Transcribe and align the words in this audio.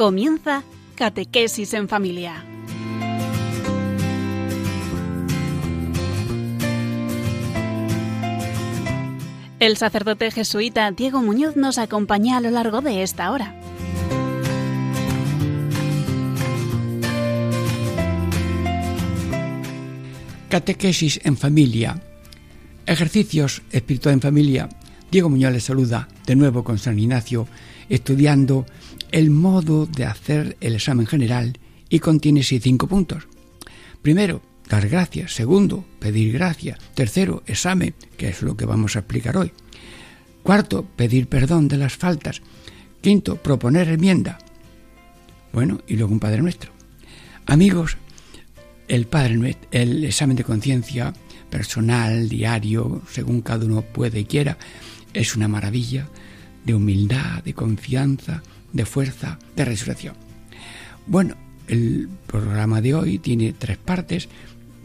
Comienza 0.00 0.62
Catequesis 0.94 1.74
en 1.74 1.86
Familia. 1.86 2.42
El 9.58 9.76
sacerdote 9.76 10.30
jesuita 10.30 10.90
Diego 10.92 11.20
Muñoz 11.20 11.54
nos 11.56 11.76
acompaña 11.76 12.38
a 12.38 12.40
lo 12.40 12.50
largo 12.50 12.80
de 12.80 13.02
esta 13.02 13.30
hora. 13.30 13.54
Catequesis 20.48 21.20
en 21.24 21.36
familia. 21.36 22.02
Ejercicios 22.86 23.60
espiritual 23.70 24.14
en 24.14 24.22
familia. 24.22 24.68
Diego 25.10 25.28
Muñoz 25.28 25.52
les 25.52 25.64
saluda 25.64 26.08
de 26.24 26.36
nuevo 26.36 26.64
con 26.64 26.78
San 26.78 26.98
Ignacio, 26.98 27.46
estudiando 27.90 28.64
el 29.12 29.30
modo 29.30 29.86
de 29.86 30.04
hacer 30.04 30.56
el 30.60 30.74
examen 30.74 31.06
general 31.06 31.58
y 31.88 31.98
contiene 31.98 32.42
cinco 32.42 32.86
puntos. 32.86 33.26
Primero, 34.02 34.42
dar 34.68 34.88
gracias. 34.88 35.34
Segundo, 35.34 35.84
pedir 35.98 36.32
gracias. 36.32 36.78
Tercero, 36.94 37.42
examen, 37.46 37.94
que 38.16 38.28
es 38.28 38.42
lo 38.42 38.56
que 38.56 38.66
vamos 38.66 38.96
a 38.96 39.00
explicar 39.00 39.36
hoy. 39.36 39.52
Cuarto, 40.42 40.84
pedir 40.84 41.26
perdón 41.26 41.68
de 41.68 41.76
las 41.76 41.96
faltas. 41.96 42.40
Quinto, 43.00 43.36
proponer 43.36 43.88
enmienda. 43.88 44.38
Bueno, 45.52 45.80
y 45.86 45.96
luego 45.96 46.12
un 46.12 46.20
Padre 46.20 46.42
Nuestro. 46.42 46.72
Amigos, 47.46 47.96
el 48.88 49.06
Padre 49.06 49.56
el 49.72 50.04
examen 50.04 50.36
de 50.36 50.44
conciencia 50.44 51.12
personal, 51.50 52.28
diario, 52.28 53.02
según 53.10 53.42
cada 53.42 53.66
uno 53.66 53.82
puede 53.82 54.20
y 54.20 54.24
quiera, 54.24 54.56
es 55.12 55.34
una 55.34 55.48
maravilla 55.48 56.08
de 56.64 56.74
humildad, 56.74 57.42
de 57.42 57.54
confianza, 57.54 58.42
de 58.72 58.84
fuerza, 58.84 59.38
de 59.56 59.64
resurrección. 59.64 60.14
Bueno, 61.06 61.34
el 61.68 62.08
programa 62.26 62.80
de 62.80 62.94
hoy 62.94 63.18
tiene 63.18 63.52
tres 63.52 63.78
partes. 63.78 64.28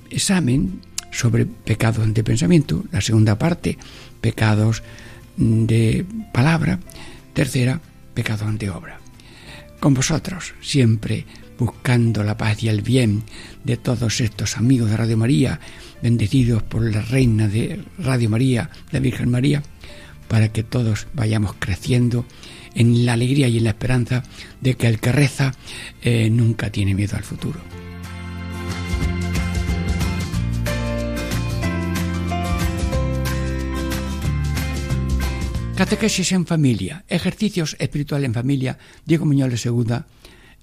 Examen 0.09 0.81
sobre 1.11 1.45
pecados 1.45 2.14
de 2.14 2.23
pensamiento, 2.23 2.83
la 2.92 3.02
segunda 3.02 3.38
parte, 3.38 3.77
pecados 4.22 4.83
de 5.38 6.05
palabra, 6.33 6.80
tercera, 7.33 7.81
pecados 8.14 8.47
ante 8.47 8.69
obra. 8.69 9.00
Con 9.80 9.94
vosotros, 9.94 10.53
siempre 10.61 11.25
buscando 11.58 12.23
la 12.23 12.38
paz 12.38 12.64
y 12.64 12.70
el 12.70 12.81
bien 12.81 13.23
de 13.64 13.77
todos 13.77 14.20
estos 14.20 14.58
amigos 14.58 14.89
de 14.89 14.97
Radio 14.97 15.17
María, 15.17 15.59
bendecidos 16.02 16.64
por 16.64 16.83
la 16.83 17.02
Reina 17.02 17.47
de 17.47 17.83
Radio 17.97 18.30
María, 18.30 18.70
la 18.92 18.99
Virgen 18.99 19.30
María, 19.30 19.64
para 20.27 20.52
que 20.52 20.64
todos 20.64 21.08
vayamos 21.14 21.55
creciendo 21.59 22.25
en 22.75 23.05
la 23.05 23.13
alegría 23.13 23.47
y 23.47 23.57
en 23.57 23.63
la 23.63 23.71
esperanza 23.71 24.23
de 24.61 24.75
que 24.75 24.87
el 24.87 24.99
que 24.99 25.11
reza 25.11 25.53
eh, 26.01 26.29
nunca 26.29 26.69
tiene 26.69 26.93
miedo 26.93 27.17
al 27.17 27.23
futuro. 27.23 27.59
Catequesis 35.75 36.31
en 36.31 36.45
familia, 36.45 37.03
ejercicios 37.09 37.75
espirituales 37.79 38.27
en 38.27 38.33
familia. 38.33 38.77
Diego 39.05 39.25
Muñoz 39.25 39.51
de 39.51 39.57
Segunda 39.57 40.07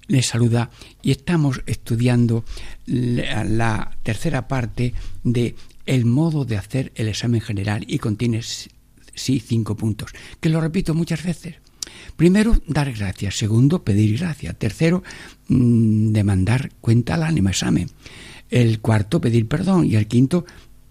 les 0.07 0.25
saluda 0.25 0.71
y 1.03 1.11
estamos 1.11 1.61
estudiando 1.67 2.45
la, 2.87 3.95
tercera 4.01 4.47
parte 4.47 4.95
de 5.23 5.55
el 5.85 6.05
modo 6.05 6.45
de 6.45 6.57
hacer 6.57 6.91
el 6.95 7.07
examen 7.09 7.41
general 7.41 7.85
y 7.87 7.99
contiene 7.99 8.41
sí 8.41 9.39
cinco 9.39 9.75
puntos, 9.75 10.13
que 10.39 10.49
lo 10.49 10.59
repito 10.59 10.95
muchas 10.95 11.23
veces. 11.23 11.62
Primero, 12.15 12.61
dar 12.67 12.91
gracias. 12.93 13.37
Segundo, 13.37 13.83
pedir 13.83 14.17
gracias. 14.17 14.57
Tercero, 14.57 15.03
mm, 15.47 16.11
demandar 16.11 16.71
cuenta 16.81 17.15
al 17.15 17.23
ánimo 17.23 17.49
examen. 17.49 17.89
El 18.49 18.79
cuarto, 18.79 19.19
pedir 19.19 19.47
perdón. 19.47 19.85
Y 19.85 19.95
el 19.95 20.07
quinto, 20.07 20.45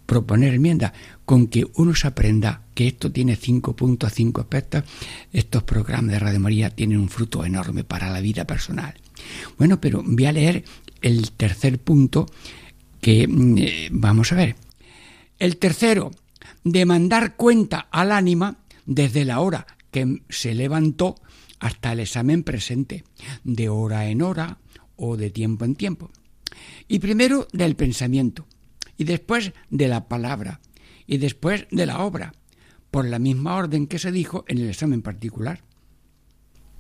proponer 0.07 0.55
enmienda. 0.55 0.93
Con 1.25 1.47
que 1.47 1.67
uno 1.75 1.95
se 1.95 2.09
aprenda 2.09 2.63
que 2.75 2.89
esto 2.89 3.13
tiene 3.13 3.37
cinco 3.37 3.75
puntos, 3.77 4.13
cinco 4.13 4.41
aspectos, 4.41 4.85
estos 5.33 5.63
programas 5.63 6.13
de 6.13 6.19
Radio 6.19 6.41
María 6.41 6.71
tienen 6.71 6.99
un 6.99 7.09
fruto 7.09 7.45
enorme 7.45 7.85
para 7.85 8.11
la 8.11 8.21
vida 8.21 8.47
personal. 8.47 8.95
Bueno, 9.59 9.81
pero 9.81 10.03
voy 10.05 10.27
a 10.27 10.33
leer 10.33 10.65
el 11.01 11.31
tercer 11.33 11.79
punto 11.79 12.27
que 13.01 13.27
mm, 13.29 13.59
eh, 13.59 13.89
vamos 13.93 14.33
a 14.33 14.37
ver. 14.37 14.57
El 15.39 15.57
tercero, 15.57 16.11
demandar 16.65 17.37
cuenta 17.37 17.89
al 17.91 18.13
ánima 18.13 18.57
desde 18.87 19.25
la 19.25 19.41
hora 19.41 19.67
que 19.93 20.23
se 20.29 20.55
levantó 20.55 21.15
hasta 21.61 21.93
el 21.93 22.01
examen 22.01 22.43
presente, 22.43 23.05
de 23.45 23.69
hora 23.69 24.09
en 24.09 24.23
hora 24.23 24.59
o 24.97 25.17
de 25.17 25.31
tiempo 25.31 25.65
en 25.65 25.77
tiempo. 25.77 26.11
Y 26.89 26.99
primero 26.99 27.47
del 27.53 27.77
pensamiento, 27.77 28.47
y 28.99 29.05
después 29.05 29.53
de 29.71 29.87
la 29.87 30.09
palabra, 30.09 30.61
y 31.07 31.19
después 31.19 31.67
de 31.71 31.87
la 31.87 32.01
obra, 32.01 32.33
por 32.91 33.07
la 33.07 33.19
misma 33.19 33.57
orden 33.57 33.87
que 33.87 33.99
se 33.99 34.13
dijo 34.13 34.45
en 34.49 34.59
el 34.59 34.69
examen 34.69 35.03
particular. 35.03 35.63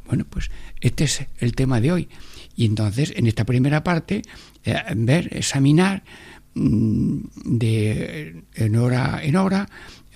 Bueno, 0.06 0.26
pues 0.28 0.50
este 0.80 1.04
es 1.04 1.26
el 1.38 1.54
tema 1.54 1.80
de 1.80 1.92
hoy. 1.92 2.08
Y 2.54 2.66
entonces, 2.66 3.14
en 3.16 3.26
esta 3.26 3.44
primera 3.44 3.82
parte, 3.82 4.22
eh, 4.64 4.76
ver, 4.94 5.34
examinar 5.34 6.04
mm, 6.54 7.18
de 7.44 8.44
en 8.54 8.76
hora 8.76 9.20
en 9.22 9.36
hora 9.36 9.68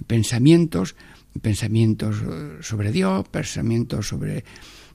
pensamientos 0.06 0.96
pensamientos 1.40 2.16
eh, 2.22 2.58
sobre 2.60 2.92
Dios, 2.92 3.28
pensamientos 3.28 4.08
sobre 4.08 4.44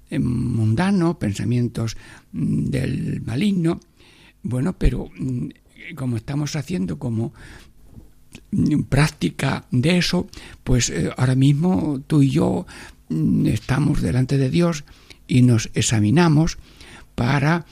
eh, 0.09 0.19
mundano, 0.19 1.18
pensamientos 1.19 1.97
mm, 2.31 2.66
del 2.66 3.22
maligno. 3.22 3.79
Bueno, 4.44 4.74
pero 4.78 5.09
mm, 5.18 5.47
como 5.96 6.18
estamos 6.18 6.56
haciendo 6.56 7.00
como 7.00 7.34
mm, 8.52 8.84
práctica 8.84 9.66
de 9.72 9.97
eso, 9.97 10.28
pues 10.63 10.90
eh, 10.90 11.12
ahora 11.18 11.35
mismo 11.35 12.02
tú 12.07 12.22
y 12.22 12.29
yo 12.29 12.66
estamos 13.46 14.02
delante 14.02 14.38
de 14.38 14.50
Dios 14.50 14.85
y 15.28 15.41
nos 15.41 15.69
examinamos 15.73 16.58
para 17.13 17.66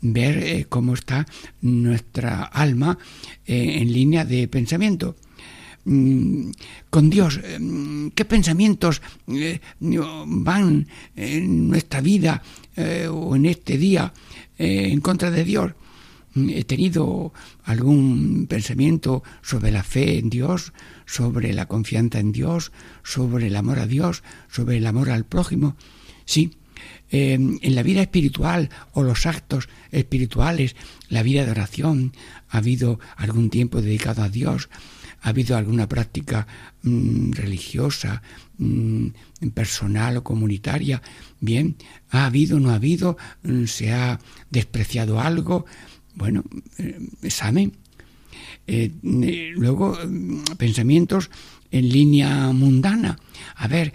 ver 0.00 0.68
cómo 0.68 0.94
está 0.94 1.26
nuestra 1.60 2.44
alma 2.44 2.96
en 3.44 3.92
línea 3.92 4.24
de 4.24 4.46
pensamiento. 4.46 5.16
Mm, 5.84 6.50
con 6.90 7.08
Dios, 7.08 7.40
mm, 7.58 8.08
qué 8.08 8.26
pensamientos 8.26 9.00
eh, 9.28 9.60
van 9.80 10.86
en 11.16 11.68
nuestra 11.68 12.02
vida 12.02 12.42
eh, 12.76 13.08
o 13.10 13.34
en 13.34 13.46
este 13.46 13.78
día 13.78 14.12
eh, 14.58 14.88
en 14.92 15.00
contra 15.00 15.30
de 15.30 15.42
Dios. 15.42 15.72
Mm, 16.34 16.50
he 16.50 16.64
tenido 16.64 17.32
algún 17.64 18.46
pensamiento 18.46 19.22
sobre 19.40 19.70
la 19.72 19.82
fe 19.82 20.18
en 20.18 20.28
Dios, 20.28 20.74
sobre 21.06 21.54
la 21.54 21.66
confianza 21.66 22.18
en 22.18 22.32
Dios, 22.32 22.72
sobre 23.02 23.46
el 23.46 23.56
amor 23.56 23.78
a 23.78 23.86
Dios, 23.86 24.22
sobre 24.50 24.76
el 24.76 24.86
amor 24.86 25.08
al 25.08 25.24
prójimo. 25.24 25.76
Sí, 26.26 26.52
en 27.10 27.58
la 27.74 27.82
vida 27.82 28.02
espiritual 28.02 28.70
o 28.92 29.02
los 29.02 29.26
actos 29.26 29.68
espirituales, 29.90 30.76
la 31.08 31.24
vida 31.24 31.44
de 31.44 31.50
oración, 31.50 32.12
ha 32.48 32.58
habido 32.58 33.00
algún 33.16 33.50
tiempo 33.50 33.82
dedicado 33.82 34.22
a 34.22 34.28
Dios, 34.28 34.68
ha 35.22 35.28
habido 35.28 35.56
alguna 35.56 35.88
práctica 35.88 36.46
mm, 36.82 37.32
religiosa, 37.32 38.22
mm, 38.58 39.08
personal 39.54 40.16
o 40.18 40.24
comunitaria. 40.24 41.02
Bien, 41.40 41.76
ha 42.10 42.26
habido, 42.26 42.60
no 42.60 42.70
ha 42.70 42.76
habido, 42.76 43.16
mm, 43.42 43.64
se 43.64 43.92
ha 43.92 44.18
despreciado 44.50 45.20
algo. 45.20 45.66
Bueno, 46.14 46.44
eh, 46.78 46.98
examen. 47.22 47.72
Eh, 48.66 48.92
luego, 49.56 49.98
pensamientos 50.56 51.30
en 51.70 51.88
línea 51.88 52.52
mundana. 52.52 53.18
A 53.56 53.68
ver, 53.68 53.92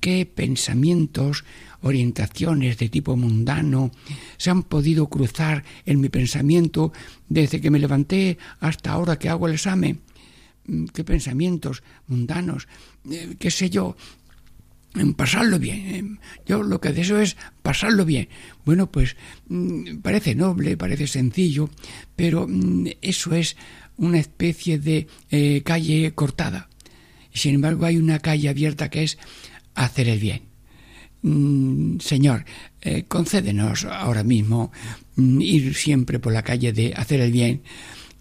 ¿qué 0.00 0.26
pensamientos, 0.26 1.44
orientaciones 1.82 2.78
de 2.78 2.88
tipo 2.88 3.16
mundano 3.16 3.90
se 4.36 4.50
han 4.50 4.62
podido 4.62 5.08
cruzar 5.08 5.64
en 5.84 6.00
mi 6.00 6.08
pensamiento 6.08 6.92
desde 7.28 7.60
que 7.60 7.70
me 7.70 7.78
levanté 7.78 8.38
hasta 8.60 8.92
ahora 8.92 9.18
que 9.18 9.28
hago 9.28 9.48
el 9.48 9.54
examen? 9.54 10.00
Mm, 10.66 10.86
qué 10.86 11.02
pensamientos 11.04 11.82
mundanos, 12.06 12.68
eh, 13.10 13.34
qué 13.38 13.50
sé 13.50 13.68
yo, 13.68 13.96
pasarlo 15.16 15.58
bien. 15.58 15.80
Eh. 15.80 16.04
Yo 16.46 16.62
lo 16.62 16.80
que 16.80 16.92
deseo 16.92 17.18
es 17.18 17.36
pasarlo 17.62 18.04
bien. 18.04 18.28
Bueno, 18.64 18.90
pues 18.90 19.16
mm, 19.48 19.98
parece 20.02 20.34
noble, 20.34 20.76
parece 20.76 21.06
sencillo, 21.06 21.70
pero 22.14 22.46
mm, 22.48 22.86
eso 23.00 23.34
es 23.34 23.56
una 23.96 24.18
especie 24.18 24.78
de 24.78 25.06
eh, 25.30 25.62
calle 25.64 26.12
cortada. 26.14 26.68
Sin 27.32 27.54
embargo, 27.56 27.86
hay 27.86 27.96
una 27.96 28.18
calle 28.18 28.48
abierta 28.48 28.90
que 28.90 29.04
es 29.04 29.18
hacer 29.74 30.08
el 30.08 30.18
bien. 30.18 30.42
Señor, 32.00 32.44
concédenos 33.06 33.84
ahora 33.84 34.24
mismo 34.24 34.72
ir 35.16 35.72
siempre 35.76 36.18
por 36.18 36.32
la 36.32 36.42
calle 36.42 36.72
de 36.72 36.94
hacer 36.96 37.20
el 37.20 37.30
bien 37.30 37.62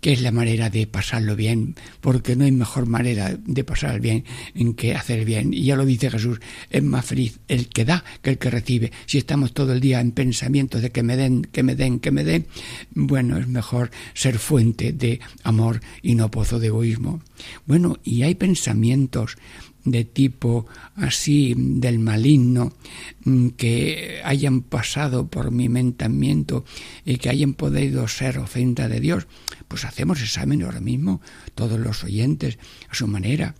que 0.01 0.11
es 0.11 0.21
la 0.21 0.31
manera 0.31 0.69
de 0.69 0.87
pasarlo 0.87 1.35
bien, 1.35 1.75
porque 2.01 2.35
no 2.35 2.43
hay 2.43 2.51
mejor 2.51 2.87
manera 2.87 3.37
de 3.37 3.63
pasar 3.63 3.99
bien 3.99 4.25
en 4.55 4.73
que 4.73 4.95
hacer 4.95 5.23
bien. 5.25 5.53
Y 5.53 5.63
ya 5.63 5.75
lo 5.75 5.85
dice 5.85 6.09
Jesús, 6.09 6.39
es 6.69 6.83
más 6.83 7.05
feliz 7.05 7.39
el 7.47 7.69
que 7.69 7.85
da 7.85 8.03
que 8.21 8.31
el 8.31 8.37
que 8.39 8.49
recibe. 8.49 8.91
Si 9.05 9.19
estamos 9.19 9.53
todo 9.53 9.73
el 9.73 9.79
día 9.79 10.01
en 10.01 10.11
pensamientos 10.11 10.81
de 10.81 10.91
que 10.91 11.03
me 11.03 11.15
den, 11.15 11.43
que 11.43 11.63
me 11.63 11.75
den, 11.75 11.99
que 11.99 12.11
me 12.11 12.23
den, 12.23 12.47
bueno, 12.93 13.37
es 13.37 13.47
mejor 13.47 13.91
ser 14.13 14.39
fuente 14.39 14.91
de 14.91 15.19
amor 15.43 15.81
y 16.01 16.15
no 16.15 16.31
pozo 16.31 16.59
de 16.59 16.67
egoísmo. 16.67 17.21
Bueno, 17.65 17.99
y 18.03 18.23
hay 18.23 18.35
pensamientos 18.35 19.37
de 19.83 20.05
tipo 20.05 20.65
así 20.95 21.55
del 21.57 21.99
maligno 21.99 22.73
mm, 23.23 23.49
que 23.49 24.21
hayan 24.23 24.61
pasado 24.61 25.27
por 25.27 25.51
mi 25.51 25.69
mentamiento 25.69 26.65
y 27.05 27.17
que 27.17 27.29
hayan 27.29 27.53
podido 27.53 28.07
ser 28.07 28.37
ofenda 28.37 28.87
de 28.87 28.99
Dios, 28.99 29.27
pues 29.67 29.85
hacemos 29.85 30.21
examen 30.21 30.63
ahora 30.63 30.81
mismo, 30.81 31.21
todos 31.55 31.79
los 31.79 32.03
oyentes, 32.03 32.59
a 32.89 32.95
su 32.95 33.07
manera. 33.07 33.55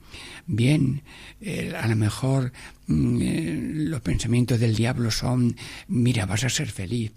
Bien, 0.45 1.01
eh, 1.39 1.73
a 1.79 1.87
lo 1.87 1.95
mejor 1.95 2.51
mm, 2.87 3.21
eh, 3.21 3.71
los 3.73 4.01
pensamientos 4.01 4.59
del 4.59 4.75
diablo 4.75 5.11
son, 5.11 5.55
mira, 5.87 6.25
vas 6.25 6.43
a 6.43 6.49
ser 6.49 6.69
feliz. 6.69 7.11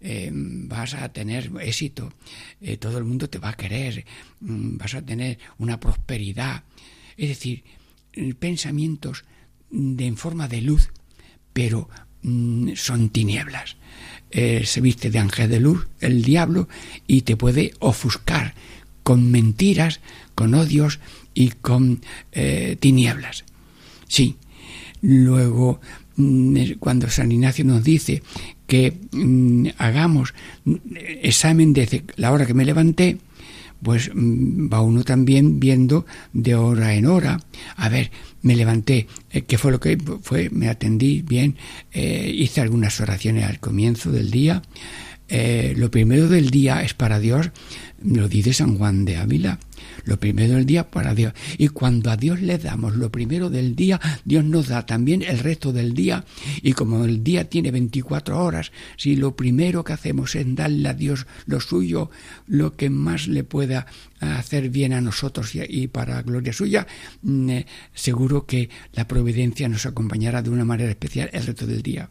Eh, 0.00 0.30
vas 0.32 0.92
a 0.94 1.08
tener 1.10 1.50
éxito, 1.62 2.12
todo 2.78 2.98
el 2.98 3.04
mundo 3.04 3.30
te 3.30 3.38
va 3.38 3.50
a 3.50 3.56
querer, 3.56 4.04
mm, 4.40 4.76
vas 4.76 4.94
a 4.94 5.02
tener 5.02 5.38
una 5.56 5.80
prosperidad. 5.80 6.64
Es 7.16 7.28
decir, 7.28 7.64
pensamientos 8.38 9.24
de, 9.70 10.06
en 10.06 10.16
forma 10.16 10.48
de 10.48 10.62
luz, 10.62 10.90
pero 11.52 11.88
mm, 12.22 12.72
son 12.76 13.08
tinieblas. 13.08 13.76
Eh, 14.30 14.62
se 14.64 14.80
viste 14.80 15.10
de 15.10 15.18
ángel 15.18 15.48
de 15.48 15.60
luz 15.60 15.86
el 16.00 16.22
diablo 16.22 16.68
y 17.06 17.22
te 17.22 17.36
puede 17.36 17.72
ofuscar 17.78 18.54
con 19.02 19.30
mentiras, 19.30 20.00
con 20.34 20.54
odios 20.54 20.98
y 21.34 21.50
con 21.50 22.00
eh, 22.32 22.76
tinieblas. 22.80 23.44
Sí. 24.08 24.36
Luego, 25.02 25.80
mm, 26.16 26.72
cuando 26.80 27.10
San 27.10 27.30
Ignacio 27.30 27.64
nos 27.64 27.84
dice 27.84 28.22
que 28.66 28.96
mm, 29.12 29.68
hagamos 29.78 30.34
examen 31.22 31.72
desde 31.72 32.04
la 32.16 32.32
hora 32.32 32.46
que 32.46 32.54
me 32.54 32.64
levanté, 32.64 33.18
pues 33.84 34.10
mm, 34.12 34.72
va 34.72 34.80
uno 34.80 35.04
también 35.04 35.60
viendo 35.60 36.06
de 36.32 36.56
hora 36.56 36.94
en 36.94 37.06
hora. 37.06 37.40
A 37.76 37.88
ver, 37.88 38.10
me 38.42 38.56
levanté, 38.56 39.06
eh, 39.30 39.42
¿qué 39.42 39.58
fue 39.58 39.70
lo 39.70 39.78
que 39.78 39.96
fue? 40.22 40.50
Me 40.50 40.68
atendí 40.68 41.22
bien, 41.22 41.56
eh, 41.92 42.32
hice 42.34 42.60
algunas 42.60 43.00
oraciones 43.00 43.44
al 43.44 43.60
comienzo 43.60 44.10
del 44.10 44.32
día. 44.32 44.62
Eh, 45.28 45.74
lo 45.76 45.90
primero 45.90 46.28
del 46.28 46.50
día 46.50 46.82
es 46.82 46.94
para 46.94 47.20
Dios, 47.20 47.50
lo 48.02 48.28
dice 48.28 48.52
San 48.52 48.76
Juan 48.76 49.04
de 49.04 49.18
Ávila. 49.18 49.60
Lo 50.04 50.18
primero 50.18 50.54
del 50.54 50.66
día 50.66 50.90
para 50.90 51.14
Dios. 51.14 51.32
Y 51.58 51.68
cuando 51.68 52.10
a 52.10 52.16
Dios 52.16 52.40
le 52.40 52.58
damos 52.58 52.96
lo 52.96 53.10
primero 53.10 53.50
del 53.50 53.74
día, 53.74 54.00
Dios 54.24 54.44
nos 54.44 54.68
da 54.68 54.86
también 54.86 55.22
el 55.22 55.38
resto 55.38 55.72
del 55.72 55.94
día. 55.94 56.24
Y 56.62 56.72
como 56.72 57.04
el 57.04 57.24
día 57.24 57.48
tiene 57.48 57.70
24 57.70 58.42
horas, 58.42 58.72
si 58.96 59.16
lo 59.16 59.34
primero 59.34 59.84
que 59.84 59.94
hacemos 59.94 60.34
es 60.34 60.54
darle 60.54 60.88
a 60.88 60.94
Dios 60.94 61.26
lo 61.46 61.60
suyo, 61.60 62.10
lo 62.46 62.76
que 62.76 62.90
más 62.90 63.28
le 63.28 63.44
pueda 63.44 63.86
hacer 64.20 64.70
bien 64.70 64.92
a 64.92 65.00
nosotros 65.00 65.52
y, 65.54 65.88
para 65.88 66.22
gloria 66.22 66.52
suya, 66.52 66.86
mm, 67.22 67.50
eh, 67.50 67.66
seguro 67.94 68.46
que 68.46 68.70
la 68.92 69.06
providencia 69.06 69.68
nos 69.68 69.86
acompañará 69.86 70.42
de 70.42 70.50
una 70.50 70.64
manera 70.64 70.90
especial 70.90 71.30
el 71.32 71.46
resto 71.46 71.66
del 71.66 71.82
día. 71.82 72.10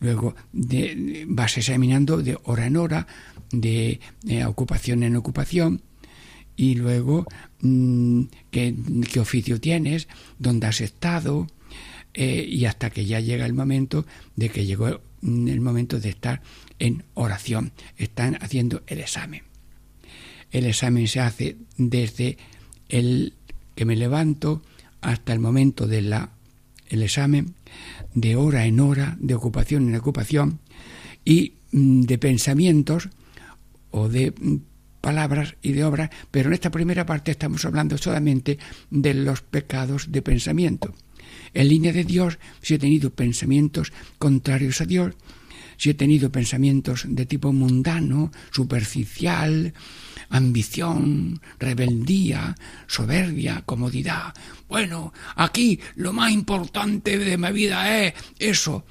Luego 0.00 0.36
de, 0.52 1.24
vas 1.28 1.56
examinando 1.58 2.22
de 2.22 2.38
hora 2.44 2.66
en 2.66 2.76
hora, 2.76 3.06
de 3.50 4.00
ocupación 4.46 5.02
en 5.02 5.16
ocupación, 5.16 5.82
y 6.58 6.74
luego 6.74 7.24
mm, 7.60 8.24
¿qué, 8.50 8.74
oficio 9.18 9.58
tienes, 9.60 10.08
dónde 10.38 10.66
has 10.66 10.82
estado, 10.82 11.46
eh, 12.12 12.44
y 12.46 12.66
hasta 12.66 12.90
que 12.90 13.06
ya 13.06 13.20
llega 13.20 13.46
el 13.46 13.54
momento 13.54 14.04
de 14.34 14.50
que 14.50 14.66
llegó 14.66 15.00
mm, 15.22 15.48
el 15.48 15.60
momento 15.60 16.00
de 16.00 16.10
estar 16.10 16.42
en 16.80 17.04
oración. 17.14 17.72
Están 17.96 18.36
haciendo 18.40 18.82
el 18.88 18.98
examen. 19.00 19.44
El 20.50 20.66
examen 20.66 21.06
se 21.06 21.20
hace 21.20 21.56
desde 21.76 22.36
el 22.88 23.34
que 23.76 23.84
me 23.84 23.94
levanto 23.94 24.60
hasta 25.00 25.32
el 25.32 25.38
momento 25.38 25.86
de 25.86 26.02
la 26.02 26.30
el 26.88 27.02
examen, 27.02 27.54
de 28.14 28.34
hora 28.34 28.64
en 28.64 28.80
hora, 28.80 29.16
de 29.20 29.34
ocupación 29.34 29.88
en 29.88 29.94
ocupación, 29.94 30.58
y 31.24 31.52
mm, 31.70 32.00
de 32.02 32.18
pensamientos 32.18 33.10
o 33.92 34.08
de 34.08 34.32
palabras 35.00 35.56
y 35.62 35.72
de 35.72 35.84
obras, 35.84 36.10
pero 36.30 36.48
en 36.48 36.54
esta 36.54 36.70
primera 36.70 37.06
parte 37.06 37.30
estamos 37.30 37.64
hablando 37.64 37.98
solamente 37.98 38.58
de 38.90 39.14
los 39.14 39.42
pecados 39.42 40.10
de 40.10 40.22
pensamiento. 40.22 40.94
En 41.54 41.68
línea 41.68 41.92
de 41.92 42.04
Dios, 42.04 42.38
si 42.60 42.74
he 42.74 42.78
tenido 42.78 43.10
pensamientos 43.10 43.92
contrarios 44.18 44.80
a 44.80 44.86
Dios, 44.86 45.14
si 45.76 45.90
he 45.90 45.94
tenido 45.94 46.30
pensamientos 46.30 47.06
de 47.08 47.24
tipo 47.24 47.52
mundano, 47.52 48.32
superficial, 48.50 49.72
ambición, 50.28 51.40
rebeldía, 51.58 52.56
soberbia, 52.86 53.62
comodidad. 53.64 54.34
Bueno, 54.68 55.12
aquí 55.36 55.80
lo 55.94 56.12
más 56.12 56.32
importante 56.32 57.16
de 57.16 57.38
mi 57.38 57.52
vida 57.52 58.04
es 58.04 58.14
eso, 58.38 58.84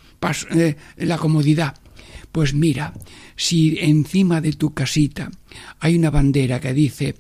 eh, 0.52 0.76
la 0.98 1.18
comodidad. 1.18 1.76
Pues 2.38 2.54
mira, 2.54 2.94
si 3.36 3.80
encima 3.80 4.42
de 4.42 4.54
tu 4.54 4.76
casita 4.76 5.32
hay 5.80 5.98
una 5.98 6.12
bandera 6.12 6.60
que 6.60 6.72
dice 6.72 7.16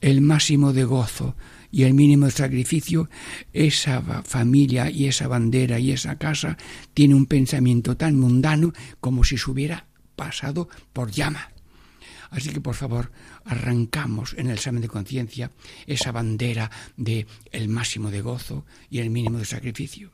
el 0.00 0.20
máximo 0.22 0.72
de 0.72 0.82
gozo 0.82 1.36
y 1.70 1.84
el 1.84 1.94
mínimo 1.94 2.26
de 2.26 2.32
sacrificio, 2.32 3.08
esa 3.52 4.02
familia 4.24 4.90
y 4.90 5.06
esa 5.06 5.28
bandera 5.28 5.78
y 5.78 5.92
esa 5.92 6.18
casa 6.18 6.56
tiene 6.94 7.14
un 7.14 7.26
pensamiento 7.26 7.96
tan 7.96 8.18
mundano 8.18 8.72
como 8.98 9.22
si 9.22 9.38
se 9.38 9.48
hubiera 9.48 9.86
pasado 10.16 10.68
por 10.92 11.12
llama. 11.12 11.52
Así 12.30 12.50
que 12.50 12.60
por 12.60 12.74
favor, 12.74 13.12
arrancamos 13.44 14.34
en 14.36 14.48
el 14.48 14.54
examen 14.54 14.82
de 14.82 14.88
conciencia 14.88 15.52
esa 15.86 16.10
bandera 16.10 16.72
de 16.96 17.28
el 17.52 17.68
máximo 17.68 18.10
de 18.10 18.20
gozo 18.20 18.66
y 18.90 18.98
el 18.98 19.10
mínimo 19.10 19.38
de 19.38 19.44
sacrificio 19.44 20.10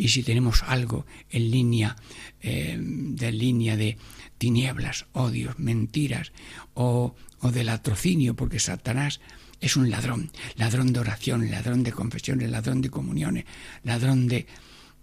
y 0.00 0.08
si 0.08 0.22
tenemos 0.22 0.62
algo 0.62 1.04
en 1.28 1.50
línea 1.50 1.94
eh, 2.40 2.78
de 2.80 3.32
línea 3.32 3.76
de 3.76 3.98
tinieblas, 4.38 5.04
odios, 5.12 5.58
mentiras 5.58 6.32
o, 6.72 7.14
o 7.40 7.50
del 7.52 7.66
latrocinio, 7.66 8.34
porque 8.34 8.58
Satanás 8.60 9.20
es 9.60 9.76
un 9.76 9.90
ladrón, 9.90 10.30
ladrón 10.56 10.94
de 10.94 11.00
oración, 11.00 11.50
ladrón 11.50 11.82
de 11.82 11.92
confesiones, 11.92 12.50
ladrón 12.50 12.80
de 12.80 12.88
comuniones, 12.88 13.44
ladrón 13.84 14.26
de, 14.26 14.46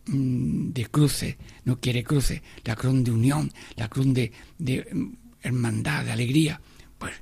mm, 0.07 0.71
de 0.71 0.85
cruce, 0.87 1.37
no 1.63 1.79
quiere 1.79 2.03
cruce, 2.03 2.41
ladrón 2.63 3.03
de 3.03 3.11
unión, 3.11 3.53
ladrón 3.75 4.15
de, 4.15 4.31
de 4.57 4.83
mm, 4.91 5.13
hermandad, 5.43 6.05
de 6.05 6.11
alegría. 6.11 6.59
Pues 6.97 7.13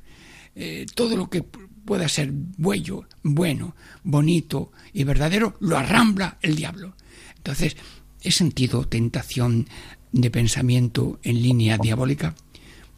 eh, 0.56 0.86
todo 0.96 1.18
lo 1.18 1.30
que 1.30 1.44
pueda 1.44 2.08
ser 2.08 2.32
bueno, 2.32 3.06
bueno, 3.22 3.76
bonito 4.02 4.72
y 4.94 5.04
verdadero, 5.04 5.58
lo 5.60 5.78
arrambla 5.78 6.38
el 6.42 6.56
diablo. 6.56 6.96
Entonces, 7.46 7.78
¿he 8.24 8.32
sentido 8.32 8.88
tentación 8.88 9.68
de 10.12 10.32
pensamiento 10.32 11.20
en 11.22 11.44
línea 11.44 11.78
diabólica? 11.78 12.34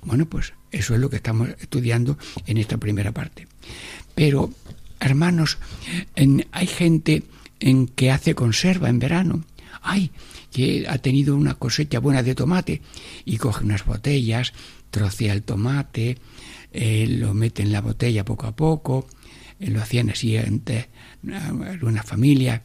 Bueno, 0.04 0.26
pues 0.26 0.54
eso 0.72 0.94
es 0.96 1.02
lo 1.02 1.10
que 1.10 1.18
estamos 1.18 1.50
estudiando 1.60 2.18
en 2.46 2.58
esta 2.58 2.78
primera 2.78 3.12
parte. 3.12 3.46
Pero, 4.16 4.54
hermanos, 5.02 5.58
hay 6.54 6.68
gente 6.68 7.24
en 7.60 7.88
que 7.88 8.10
hace 8.10 8.36
conserva 8.36 8.88
en 8.88 9.00
verano. 9.00 9.44
Hay 9.82 10.12
que 10.50 10.86
ha 10.88 10.98
tenido 11.00 11.36
una 11.36 11.56
cosecha 11.56 12.00
buena 12.00 12.24
de 12.24 12.34
tomate 12.34 12.82
y 13.26 13.36
coge 13.36 13.66
unas 13.66 13.86
botellas, 13.86 14.54
trocea 14.92 15.34
el 15.34 15.44
tomate, 15.44 16.20
eh, 16.72 17.06
lo 17.06 17.34
mete 17.34 17.64
en 17.64 17.74
la 17.74 17.82
botella 17.82 18.24
poco 18.24 18.48
a 18.48 18.56
poco, 18.56 19.10
eh, 19.60 19.70
lo 19.70 19.82
hacían 19.82 20.10
así 20.10 20.38
entre 20.38 20.88
una 21.82 22.04
familia 22.04 22.64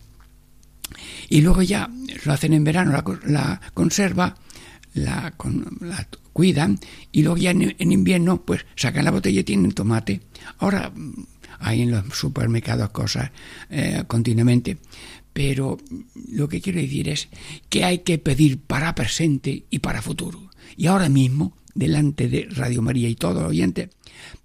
y 1.29 1.41
luego 1.41 1.63
ya 1.63 1.91
lo 2.25 2.33
hacen 2.33 2.53
en 2.53 2.65
verano, 2.65 2.93
la, 3.25 3.61
conserva, 3.75 4.37
la, 4.95 5.33
cuidan 6.33 6.79
y 7.11 7.23
luego 7.23 7.39
ya 7.39 7.51
en, 7.51 7.93
invierno 7.93 8.43
pues 8.43 8.65
sacan 8.77 9.05
la 9.05 9.11
botella 9.11 9.41
y 9.41 9.45
tienen 9.45 9.73
tomate. 9.73 10.21
Ahora 10.59 10.91
mm, 10.95 11.27
hay 11.61 11.83
en 11.83 11.91
los 11.91 12.05
supermercados 12.17 12.91
cosas 12.91 13.31
eh, 13.71 14.05
continuamente, 14.07 14.79
pero 15.33 15.79
lo 16.31 16.49
que 16.49 16.61
quiero 16.61 16.81
decir 16.81 17.09
es 17.09 17.29
que 17.69 17.85
hay 17.85 17.99
que 17.99 18.19
pedir 18.19 18.59
para 18.61 18.95
presente 18.95 19.65
y 19.71 19.79
para 19.79 20.03
futuro. 20.03 20.51
Y 20.77 20.87
ahora 20.87 21.09
mismo, 21.09 21.57
delante 21.75 22.29
de 22.29 22.49
Radio 22.51 22.83
María 22.83 23.09
y 23.09 23.15
todo 23.15 23.47
oyente, 23.47 23.91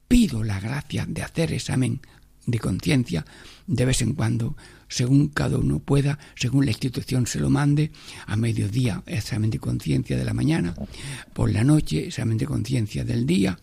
pido 0.08 0.44
la 0.44 0.60
gracia 0.60 1.06
de 1.08 1.24
hacer 1.24 1.52
examen 1.52 2.02
de 2.46 2.60
conciencia 2.60 3.26
de 3.68 3.86
vez 3.86 4.02
en 4.02 4.14
cuando 4.14 4.56
según 4.88 5.28
cada 5.28 5.58
uno 5.58 5.80
pueda, 5.80 6.18
según 6.36 6.66
la 6.66 6.72
institución 6.72 7.28
se 7.28 7.40
lo 7.40 7.50
mande, 7.50 7.92
a 8.26 8.36
mediodía 8.36 9.04
examen 9.06 9.50
de 9.50 9.60
conciencia 9.60 10.18
de 10.18 10.26
la 10.26 10.34
mañana, 10.34 10.74
por 11.34 11.52
la 11.52 11.64
noche 11.64 12.08
examen 12.08 12.38
de 12.38 12.46
conciencia 12.46 13.04
del 13.04 13.26
día, 13.26 13.60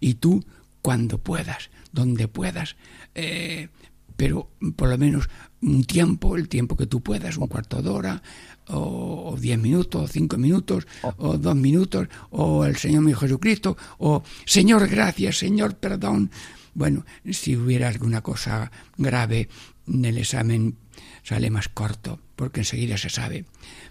y 0.00 0.14
tú 0.14 0.44
cuando 0.80 1.18
puedas, 1.18 1.70
donde 1.92 2.26
puedas, 2.26 2.76
eh, 3.14 3.68
pero 4.16 4.50
por 4.76 4.88
lo 4.88 4.98
menos 4.98 5.28
un 5.60 5.84
tiempo, 5.84 6.36
el 6.36 6.48
tiempo 6.48 6.76
que 6.76 6.86
tú 6.86 7.00
puedas, 7.02 7.36
un 7.36 7.46
cuarto 7.46 7.82
de 7.82 7.88
hora, 7.90 8.22
o, 8.68 9.36
diez 9.38 9.58
minutos, 9.58 10.02
o 10.02 10.08
cinco 10.08 10.38
minutos, 10.38 10.86
o 11.02 11.36
dos 11.36 11.56
minutos, 11.56 12.08
o 12.30 12.64
el 12.64 12.76
Señor 12.76 13.02
mi 13.02 13.14
Jesucristo, 13.14 13.76
o 13.98 14.22
Señor 14.44 14.88
gracias, 14.88 15.38
Señor 15.38 15.76
perdón. 15.76 16.30
Bueno, 16.74 17.04
si 17.30 17.56
hubiera 17.56 17.88
alguna 17.88 18.22
cosa 18.22 18.70
grave 18.96 19.48
en 19.86 20.04
el 20.04 20.18
examen 20.18 20.76
sale 21.22 21.50
más 21.50 21.68
corto, 21.68 22.20
porque 22.36 22.60
enseguida 22.60 22.96
se 22.96 23.10
sabe. 23.10 23.44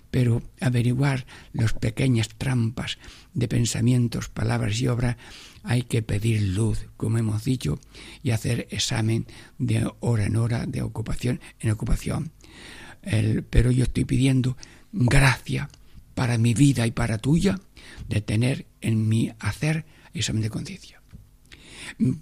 Pero 0.09 0.41
averiguar 0.59 1.25
las 1.53 1.73
pequeñas 1.73 2.29
trampas 2.29 2.97
de 3.33 3.47
pensamientos, 3.47 4.29
palabras 4.29 4.79
y 4.81 4.87
obras, 4.87 5.15
hay 5.63 5.83
que 5.83 6.01
pedir 6.01 6.41
luz, 6.41 6.87
como 6.97 7.17
hemos 7.17 7.43
dicho, 7.43 7.79
y 8.23 8.31
hacer 8.31 8.67
examen 8.71 9.25
de 9.57 9.89
hora 9.99 10.25
en 10.25 10.35
hora, 10.35 10.65
de 10.65 10.81
ocupación 10.81 11.39
en 11.59 11.71
ocupación. 11.71 12.31
pero 13.49 13.71
yo 13.71 13.83
estoy 13.83 14.05
pidiendo 14.05 14.57
gracia 14.91 15.69
para 16.13 16.37
mi 16.37 16.53
vida 16.53 16.85
y 16.85 16.91
para 16.91 17.17
tuya 17.17 17.59
de 18.09 18.21
tener 18.21 18.67
en 18.81 19.07
mi 19.07 19.31
hacer 19.39 19.85
examen 20.13 20.43
de 20.43 20.49
conciencia. 20.49 21.00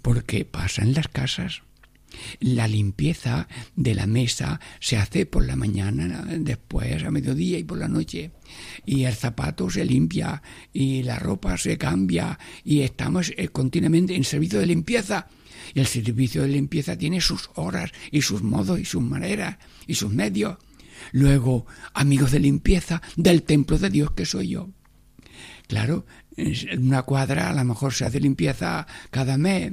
Porque 0.02 0.44
pasa 0.44 0.82
en 0.82 0.94
las 0.94 1.08
casas, 1.08 1.62
la 2.40 2.66
limpieza 2.68 3.48
de 3.76 3.94
la 3.94 4.06
mesa 4.06 4.60
se 4.80 4.96
hace 4.96 5.26
por 5.26 5.44
la 5.46 5.56
mañana, 5.56 6.24
después 6.38 7.02
a 7.04 7.10
mediodía 7.10 7.58
y 7.58 7.64
por 7.64 7.78
la 7.78 7.88
noche. 7.88 8.32
Y 8.84 9.04
el 9.04 9.14
zapato 9.14 9.70
se 9.70 9.84
limpia 9.84 10.42
y 10.72 11.02
la 11.02 11.18
ropa 11.18 11.56
se 11.56 11.78
cambia 11.78 12.38
y 12.64 12.80
estamos 12.80 13.32
eh, 13.36 13.48
continuamente 13.48 14.14
en 14.14 14.24
servicio 14.24 14.58
de 14.58 14.66
limpieza. 14.66 15.28
Y 15.74 15.80
el 15.80 15.86
servicio 15.86 16.42
de 16.42 16.48
limpieza 16.48 16.96
tiene 16.96 17.20
sus 17.20 17.50
horas 17.54 17.92
y 18.10 18.22
sus 18.22 18.42
modos 18.42 18.80
y 18.80 18.84
sus 18.84 19.02
maneras 19.02 19.58
y 19.86 19.94
sus 19.94 20.12
medios. 20.12 20.56
Luego, 21.12 21.66
amigos 21.94 22.32
de 22.32 22.40
limpieza 22.40 23.00
del 23.16 23.42
templo 23.42 23.78
de 23.78 23.90
Dios 23.90 24.10
que 24.12 24.26
soy 24.26 24.48
yo. 24.48 24.70
Claro, 25.70 26.04
en 26.36 26.84
una 26.84 27.02
cuadra 27.02 27.48
a 27.48 27.54
lo 27.54 27.64
mejor 27.64 27.94
se 27.94 28.04
hace 28.04 28.18
limpieza 28.18 28.88
cada 29.12 29.38
mes 29.38 29.72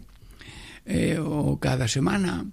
eh, 0.85 1.17
o 1.19 1.59
cada 1.59 1.87
semana. 1.87 2.45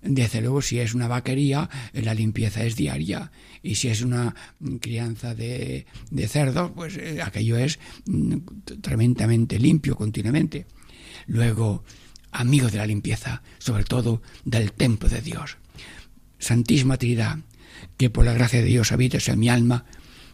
Desde 0.00 0.40
luego, 0.40 0.62
si 0.62 0.78
es 0.78 0.94
una 0.94 1.08
vaquería, 1.08 1.68
la 1.92 2.14
limpieza 2.14 2.62
es 2.62 2.76
diaria. 2.76 3.32
Y 3.64 3.74
si 3.74 3.88
es 3.88 4.02
una 4.02 4.36
crianza 4.80 5.34
de, 5.34 5.86
de 6.12 6.28
cerdos, 6.28 6.70
pues 6.72 6.96
eh, 6.96 7.20
aquello 7.20 7.56
es 7.56 7.80
mm, 8.06 8.36
tremendamente 8.80 9.58
limpio 9.58 9.96
continuamente. 9.96 10.66
Luego, 11.26 11.82
amigos 12.30 12.70
de 12.70 12.78
la 12.78 12.86
limpieza, 12.86 13.42
sobre 13.58 13.82
todo 13.82 14.22
del 14.44 14.70
templo 14.70 15.08
de 15.08 15.20
Dios. 15.20 15.56
Santísima 16.38 16.96
Trinidad, 16.96 17.38
que 17.96 18.08
por 18.08 18.24
la 18.24 18.34
gracia 18.34 18.60
de 18.60 18.66
Dios 18.66 18.92
habites 18.92 19.28
en 19.28 19.40
mi 19.40 19.48
alma, 19.48 19.84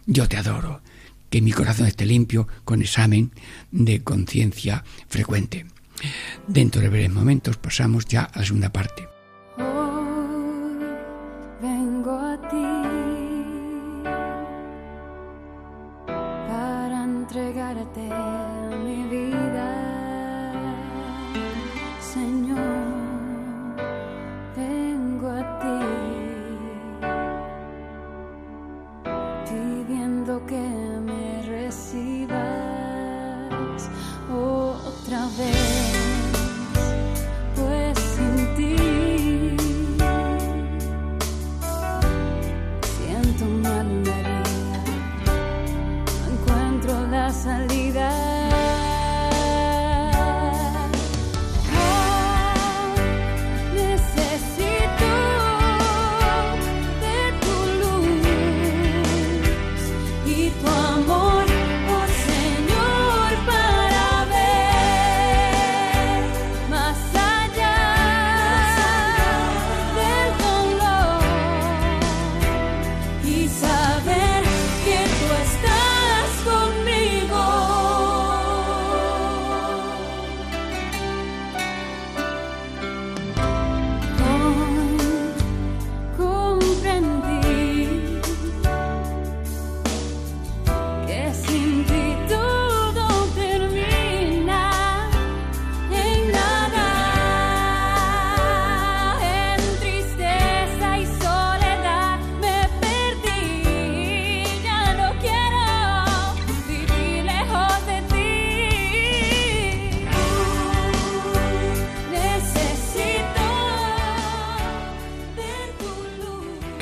yo 0.04 0.28
te 0.28 0.36
adoro. 0.36 0.82
Que 1.30 1.40
mi 1.40 1.52
corazón 1.52 1.86
esté 1.86 2.04
limpio 2.04 2.46
con 2.64 2.82
examen 2.82 3.32
de 3.70 4.02
conciencia 4.02 4.84
frecuente. 5.08 5.66
Dentro 6.46 6.80
de 6.82 6.88
breves 6.88 7.10
momentos 7.10 7.56
pasamos 7.56 8.06
ya 8.06 8.24
a 8.24 8.40
la 8.40 8.44
segunda 8.44 8.70
parte. 8.70 9.09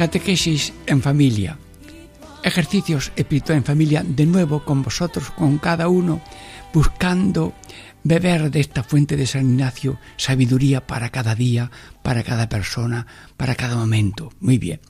Catequesis 0.08 0.72
en 0.86 1.02
familia. 1.02 1.58
Ejercicios 2.42 3.12
espirituales 3.14 3.60
en 3.60 3.66
familia, 3.66 4.02
de 4.02 4.24
nuevo 4.24 4.64
con 4.64 4.82
vosotros, 4.82 5.30
con 5.32 5.58
cada 5.58 5.88
uno, 5.88 6.22
buscando 6.72 7.52
beber 8.04 8.50
de 8.50 8.60
esta 8.60 8.82
fuente 8.82 9.18
de 9.18 9.26
San 9.26 9.42
Ignacio 9.42 9.98
sabiduría 10.16 10.86
para 10.86 11.10
cada 11.10 11.34
día, 11.34 11.70
para 12.02 12.22
cada 12.22 12.48
persona, 12.48 13.06
para 13.36 13.54
cada 13.54 13.76
momento. 13.76 14.32
Muy 14.40 14.56
bien. 14.56 14.80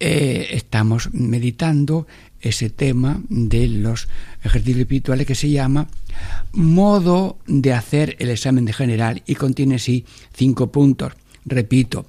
Eh, 0.00 0.48
estamos 0.52 1.12
meditando 1.12 2.06
ese 2.40 2.70
tema 2.70 3.20
de 3.28 3.68
los 3.68 4.08
ejercicios 4.42 4.80
espirituales 4.80 5.26
que 5.26 5.34
se 5.34 5.50
llama 5.50 5.88
modo 6.52 7.38
de 7.46 7.74
hacer 7.74 8.16
el 8.18 8.30
examen 8.30 8.64
de 8.64 8.72
general 8.72 9.22
y 9.26 9.34
contiene 9.34 9.78
sí 9.78 10.06
cinco 10.32 10.72
puntos. 10.72 11.12
Repito, 11.44 12.06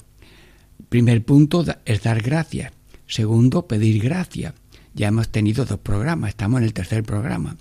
Primer 0.90 1.24
punto 1.24 1.64
es 1.86 2.02
dar 2.02 2.22
gracias. 2.22 2.74
Segundo, 3.06 3.68
pedir 3.68 4.02
gracia. 4.02 4.56
Ya 4.96 5.08
hemos 5.10 5.30
tenido 5.30 5.66
dos 5.66 5.80
programas, 5.80 6.30
estamos 6.30 6.60
en 6.60 6.66
el 6.66 6.74
tercer 6.74 7.04
programa. 7.04 7.58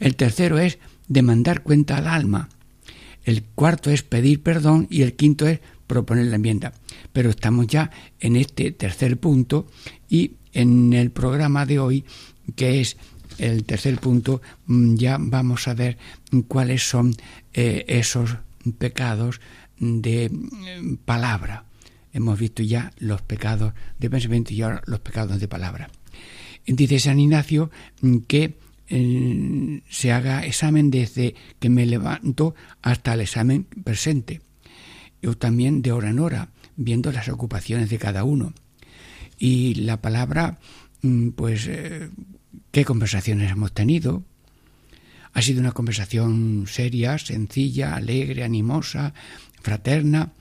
El 0.00 0.16
tercero 0.16 0.58
es 0.58 0.78
demandar 1.06 1.62
cuenta 1.62 1.96
al 1.96 2.08
alma. 2.08 2.48
El 3.24 3.44
cuarto 3.44 3.90
es 3.90 4.02
pedir 4.02 4.42
perdón 4.42 4.88
y 4.90 5.02
el 5.02 5.14
quinto 5.14 5.46
es 5.46 5.60
proponer 5.86 6.26
la 6.26 6.36
enmienda. 6.36 6.72
Pero 7.12 7.30
estamos 7.30 7.68
ya 7.68 7.90
en 8.18 8.34
este 8.34 8.72
tercer 8.72 9.18
punto 9.18 9.68
y 10.08 10.32
en 10.52 10.92
el 10.92 11.12
programa 11.12 11.64
de 11.64 11.78
hoy, 11.78 12.04
que 12.56 12.80
es 12.80 12.96
el 13.38 13.64
tercer 13.64 13.98
punto, 13.98 14.42
mm, 14.66 14.96
ya 14.96 15.16
vamos 15.20 15.68
a 15.68 15.74
ver 15.74 15.96
cuáles 16.48 16.88
son 16.88 17.14
eh, 17.54 17.84
esos 17.86 18.36
pecados 18.78 19.40
de 19.78 20.28
mm, 20.28 20.96
palabra 21.04 21.67
hemos 22.18 22.38
visto 22.38 22.62
ya 22.62 22.92
los 22.98 23.22
pecados 23.22 23.72
de 23.98 24.10
pensamiento 24.10 24.52
y 24.52 24.62
ahora 24.62 24.82
los 24.86 25.00
pecados 25.00 25.40
de 25.40 25.48
palabra. 25.48 25.90
Dice 26.66 26.98
San 26.98 27.18
Ignacio 27.18 27.70
que 28.26 28.58
eh, 28.88 29.82
se 29.88 30.12
haga 30.12 30.44
examen 30.44 30.90
desde 30.90 31.34
que 31.58 31.70
me 31.70 31.86
levanto 31.86 32.54
hasta 32.82 33.14
el 33.14 33.22
examen 33.22 33.64
presente, 33.84 34.40
o 35.26 35.34
también 35.34 35.82
de 35.82 35.92
hora 35.92 36.10
en 36.10 36.18
hora, 36.18 36.50
viendo 36.76 37.10
las 37.12 37.28
ocupaciones 37.28 37.90
de 37.90 37.98
cada 37.98 38.24
uno. 38.24 38.52
Y 39.38 39.74
la 39.74 40.00
palabra, 40.00 40.58
mm, 41.02 41.30
pues, 41.30 41.66
eh, 41.68 42.10
qué 42.70 42.84
conversaciones 42.84 43.50
hemos 43.50 43.72
tenido. 43.72 44.22
ha 45.34 45.42
sido 45.42 45.60
una 45.60 45.72
conversación 45.72 46.64
seria, 46.66 47.16
sencilla, 47.18 47.94
alegre, 47.94 48.42
animosa, 48.42 49.12
fraterna, 49.60 50.32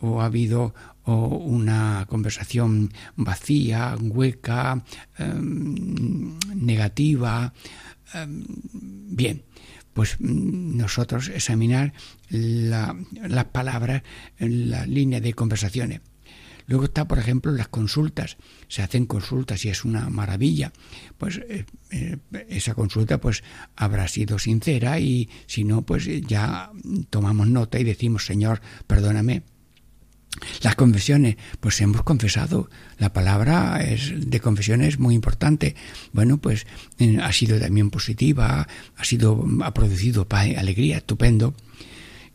o 0.00 0.22
ha 0.22 0.24
habido 0.24 0.74
una 1.16 2.06
conversación 2.08 2.92
vacía, 3.16 3.96
hueca, 4.00 4.84
em, 5.18 6.38
negativa. 6.54 7.52
Em, 8.14 8.44
bien, 8.72 9.44
pues 9.92 10.16
mm, 10.18 10.76
nosotros 10.76 11.28
examinar 11.28 11.92
las 12.28 13.44
palabras 13.46 14.02
en 14.38 14.70
la 14.70 14.86
línea 14.86 15.20
de 15.20 15.34
conversaciones. 15.34 16.00
Luego 16.70 16.84
está, 16.84 17.08
por 17.08 17.18
ejemplo, 17.18 17.50
las 17.50 17.66
consultas. 17.66 18.36
Se 18.68 18.82
hacen 18.82 19.06
consultas 19.06 19.64
y 19.64 19.70
es 19.70 19.84
una 19.84 20.08
maravilla. 20.08 20.72
Pues 21.18 21.38
eh, 21.38 21.64
eh, 21.90 22.18
esa 22.48 22.74
consulta 22.74 23.20
pues 23.20 23.42
habrá 23.74 24.06
sido 24.06 24.38
sincera 24.38 25.00
y 25.00 25.28
si 25.46 25.64
no, 25.64 25.82
pues 25.82 26.06
ya 26.28 26.70
tomamos 27.10 27.48
nota 27.48 27.80
y 27.80 27.84
decimos, 27.84 28.24
Señor, 28.24 28.60
perdóname. 28.86 29.42
Las 30.62 30.76
confesiones, 30.76 31.36
pues 31.58 31.80
hemos 31.80 32.02
confesado. 32.02 32.70
La 32.98 33.12
palabra 33.12 33.80
de 34.16 34.40
confesión 34.40 34.82
es 34.82 34.98
muy 34.98 35.14
importante. 35.14 35.74
Bueno, 36.12 36.38
pues 36.38 36.66
eh, 36.98 37.18
ha 37.20 37.32
sido 37.32 37.58
también 37.58 37.90
positiva, 37.90 38.68
ha 38.96 39.04
sido, 39.04 39.44
ha 39.62 39.74
producido 39.74 40.28
paz, 40.28 40.48
alegría, 40.56 40.98
estupendo. 40.98 41.54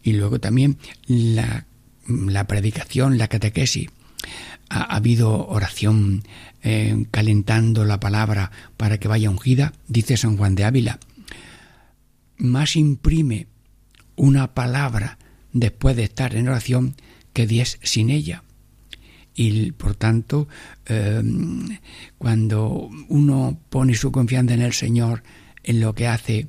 Y 0.04 0.14
luego 0.14 0.40
también 0.40 0.78
la, 1.08 1.66
la 2.08 2.48
predicación, 2.48 3.18
la 3.18 3.28
catequesis 3.28 3.90
ha, 4.70 4.96
habido 4.96 5.48
oración 5.48 6.24
eh, 6.64 7.06
calentando 7.12 7.86
la 7.86 8.00
palabra 8.00 8.52
para 8.78 8.98
que 8.98 9.08
vaya 9.08 9.30
ungida, 9.30 9.74
dice 9.88 10.18
San 10.18 10.38
Juan 10.38 10.56
de 10.56 10.66
Ávila. 10.66 11.00
Más 12.38 12.76
imprime 12.76 13.48
una 14.16 14.54
palabra 14.54 15.18
después 15.54 15.96
de 15.96 16.04
estar 16.04 16.36
en 16.36 16.50
oración 16.50 16.96
que 17.36 17.46
diez 17.46 17.78
sin 17.84 18.10
ella. 18.10 18.44
Y 19.36 19.74
por 19.74 19.94
tanto, 19.96 20.48
em, 20.86 21.78
cuando 22.18 22.90
uno 23.10 23.60
pone 23.70 23.94
su 23.94 24.14
confianza 24.14 24.54
en 24.54 24.62
el 24.62 24.72
Señor, 24.72 25.22
en 25.66 25.82
lo 25.82 25.94
que 25.94 26.08
hace, 26.08 26.48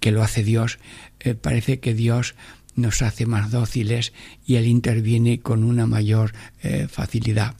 que 0.00 0.12
lo 0.12 0.22
hace 0.22 0.44
Dios, 0.44 0.78
eh, 1.20 1.34
parece 1.34 1.80
que 1.80 1.94
Dios 1.94 2.34
nos 2.76 3.00
hace 3.00 3.24
más 3.24 3.50
dóciles 3.50 4.12
y 4.46 4.56
Él 4.56 4.66
interviene 4.66 5.40
con 5.40 5.64
una 5.64 5.86
mayor 5.86 6.34
eh, 6.62 6.86
facilidad. 6.88 7.56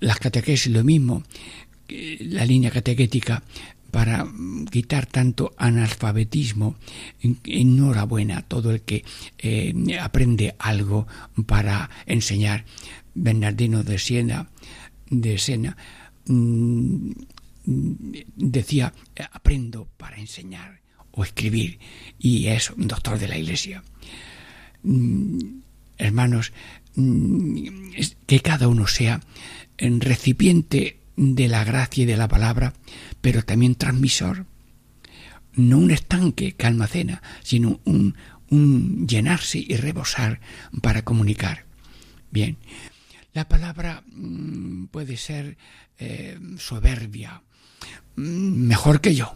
las 0.00 0.18
catequesis 0.18 0.70
lo 0.70 0.84
mismo, 0.84 1.22
la 1.88 2.44
línea 2.44 2.70
catequética 2.70 3.42
para 3.90 4.26
quitar 4.70 5.06
tanto 5.06 5.54
analfabetismo. 5.56 6.76
Enhorabuena 7.44 8.38
a 8.38 8.42
todo 8.42 8.70
el 8.70 8.82
que 8.82 9.04
eh, 9.38 9.74
aprende 10.00 10.54
algo 10.58 11.06
para 11.46 11.90
enseñar. 12.06 12.64
Bernardino 13.14 13.82
de 13.82 13.98
Siena, 13.98 14.48
de 15.10 15.38
Sena, 15.38 15.76
mm, 16.26 17.10
decía, 18.36 18.92
aprendo 19.32 19.88
para 19.96 20.18
enseñar 20.18 20.80
o 21.10 21.24
escribir 21.24 21.78
y 22.18 22.46
es 22.46 22.70
un 22.70 22.86
doctor 22.86 23.18
de 23.18 23.28
la 23.28 23.36
Iglesia. 23.36 23.82
Mm, 24.82 25.60
hermanos, 25.98 26.52
mm, 26.94 27.68
que 28.26 28.40
cada 28.40 28.68
uno 28.68 28.86
sea 28.86 29.20
en 29.76 30.00
recipiente 30.00 30.97
de 31.18 31.48
la 31.48 31.64
gracia 31.64 32.04
y 32.04 32.06
de 32.06 32.16
la 32.16 32.28
palabra, 32.28 32.72
pero 33.20 33.42
también 33.42 33.74
transmisor. 33.74 34.46
No 35.54 35.78
un 35.78 35.90
estanque 35.90 36.52
que 36.52 36.66
almacena, 36.66 37.22
sino 37.42 37.80
un, 37.84 38.14
llenarse 39.06 39.58
y 39.58 39.76
rebosar 39.76 40.40
para 40.80 41.02
comunicar. 41.02 41.66
Bien, 42.30 42.56
la 43.34 43.48
palabra 43.48 44.04
mm, 44.06 44.86
puede 44.86 45.16
ser 45.16 45.58
eh, 45.98 46.38
soberbia, 46.56 47.42
mejor 48.16 49.00
que 49.00 49.14
yo 49.14 49.34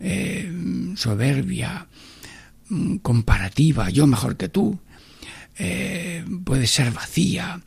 eh, 0.00 0.52
soberbia, 0.96 1.86
mm, 2.68 2.96
comparativa, 2.96 3.88
yo 3.90 4.06
mejor 4.06 4.36
que 4.36 4.48
tú, 4.48 4.78
eh, 5.58 6.24
puede 6.44 6.66
ser 6.66 6.90
vacía, 6.90 7.60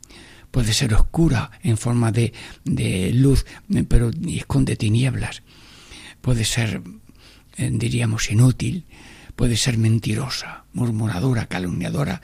puede 0.56 0.72
ser 0.72 0.94
oscura 0.94 1.52
en 1.64 1.76
forma 1.76 2.14
de, 2.14 2.32
de 2.64 3.12
luz, 3.12 3.46
pero 3.90 4.10
esconde 4.26 4.78
tinieblas, 4.78 5.44
puede 6.22 6.46
ser, 6.46 6.82
eh, 7.58 7.70
diríamos, 7.74 8.32
inútil, 8.32 8.86
puede 9.36 9.58
ser 9.58 9.78
mentirosa, 9.78 10.64
murmuradora, 10.72 11.48
calumniadora. 11.48 12.22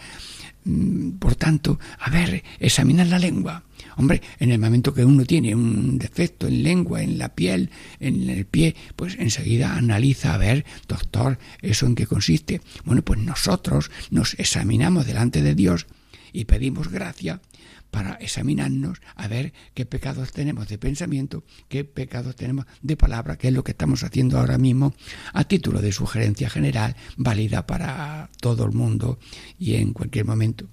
Mm, 0.63 1.17
por 1.19 1.35
tanto, 1.35 1.77
a 1.99 2.09
ver, 2.09 2.41
examinar 2.61 3.07
la 3.07 3.19
lengua, 3.19 3.65
Hombre, 3.97 4.21
en 4.39 4.53
el 4.53 4.59
momento 4.59 4.93
que 4.93 5.03
uno 5.03 5.25
tiene 5.25 5.53
un 5.53 5.97
defecto 5.97 6.47
en 6.47 6.63
lengua, 6.63 7.03
en 7.03 7.17
la 7.17 7.35
piel, 7.35 7.69
en 7.99 8.29
el 8.29 8.45
pie, 8.45 8.77
pues 8.95 9.17
enseguida 9.19 9.75
analiza 9.75 10.33
a 10.33 10.37
ver, 10.37 10.63
doctor, 10.87 11.37
¿eso 11.61 11.85
en 11.85 11.95
qué 11.95 12.07
consiste? 12.07 12.61
Bueno, 12.85 13.01
pues 13.01 13.19
nosotros 13.19 13.91
nos 14.09 14.39
examinamos 14.39 15.05
delante 15.05 15.41
de 15.41 15.53
Dios 15.53 15.87
y 16.31 16.45
pedimos 16.45 16.87
gracia 16.87 17.41
para 17.91 18.15
examinarnos 18.15 19.01
a 19.15 19.27
ver 19.27 19.53
qué 19.73 19.85
pecados 19.85 20.31
tenemos 20.31 20.67
de 20.67 20.77
pensamiento, 20.77 21.43
qué 21.67 21.83
pecados 21.83 22.35
tenemos 22.35 22.65
de 22.81 22.97
palabra, 22.97 23.37
que 23.37 23.49
es 23.49 23.53
lo 23.53 23.63
que 23.63 23.71
estamos 23.71 24.03
haciendo 24.03 24.39
ahora 24.39 24.57
mismo 24.57 24.95
a 25.33 25.43
título 25.43 25.81
de 25.81 25.91
sugerencia 25.91 26.49
general, 26.49 26.95
válida 27.17 27.67
para 27.67 28.29
todo 28.39 28.65
el 28.65 28.71
mundo 28.71 29.19
y 29.59 29.75
en 29.75 29.93
cualquier 29.93 30.25
momento. 30.25 30.67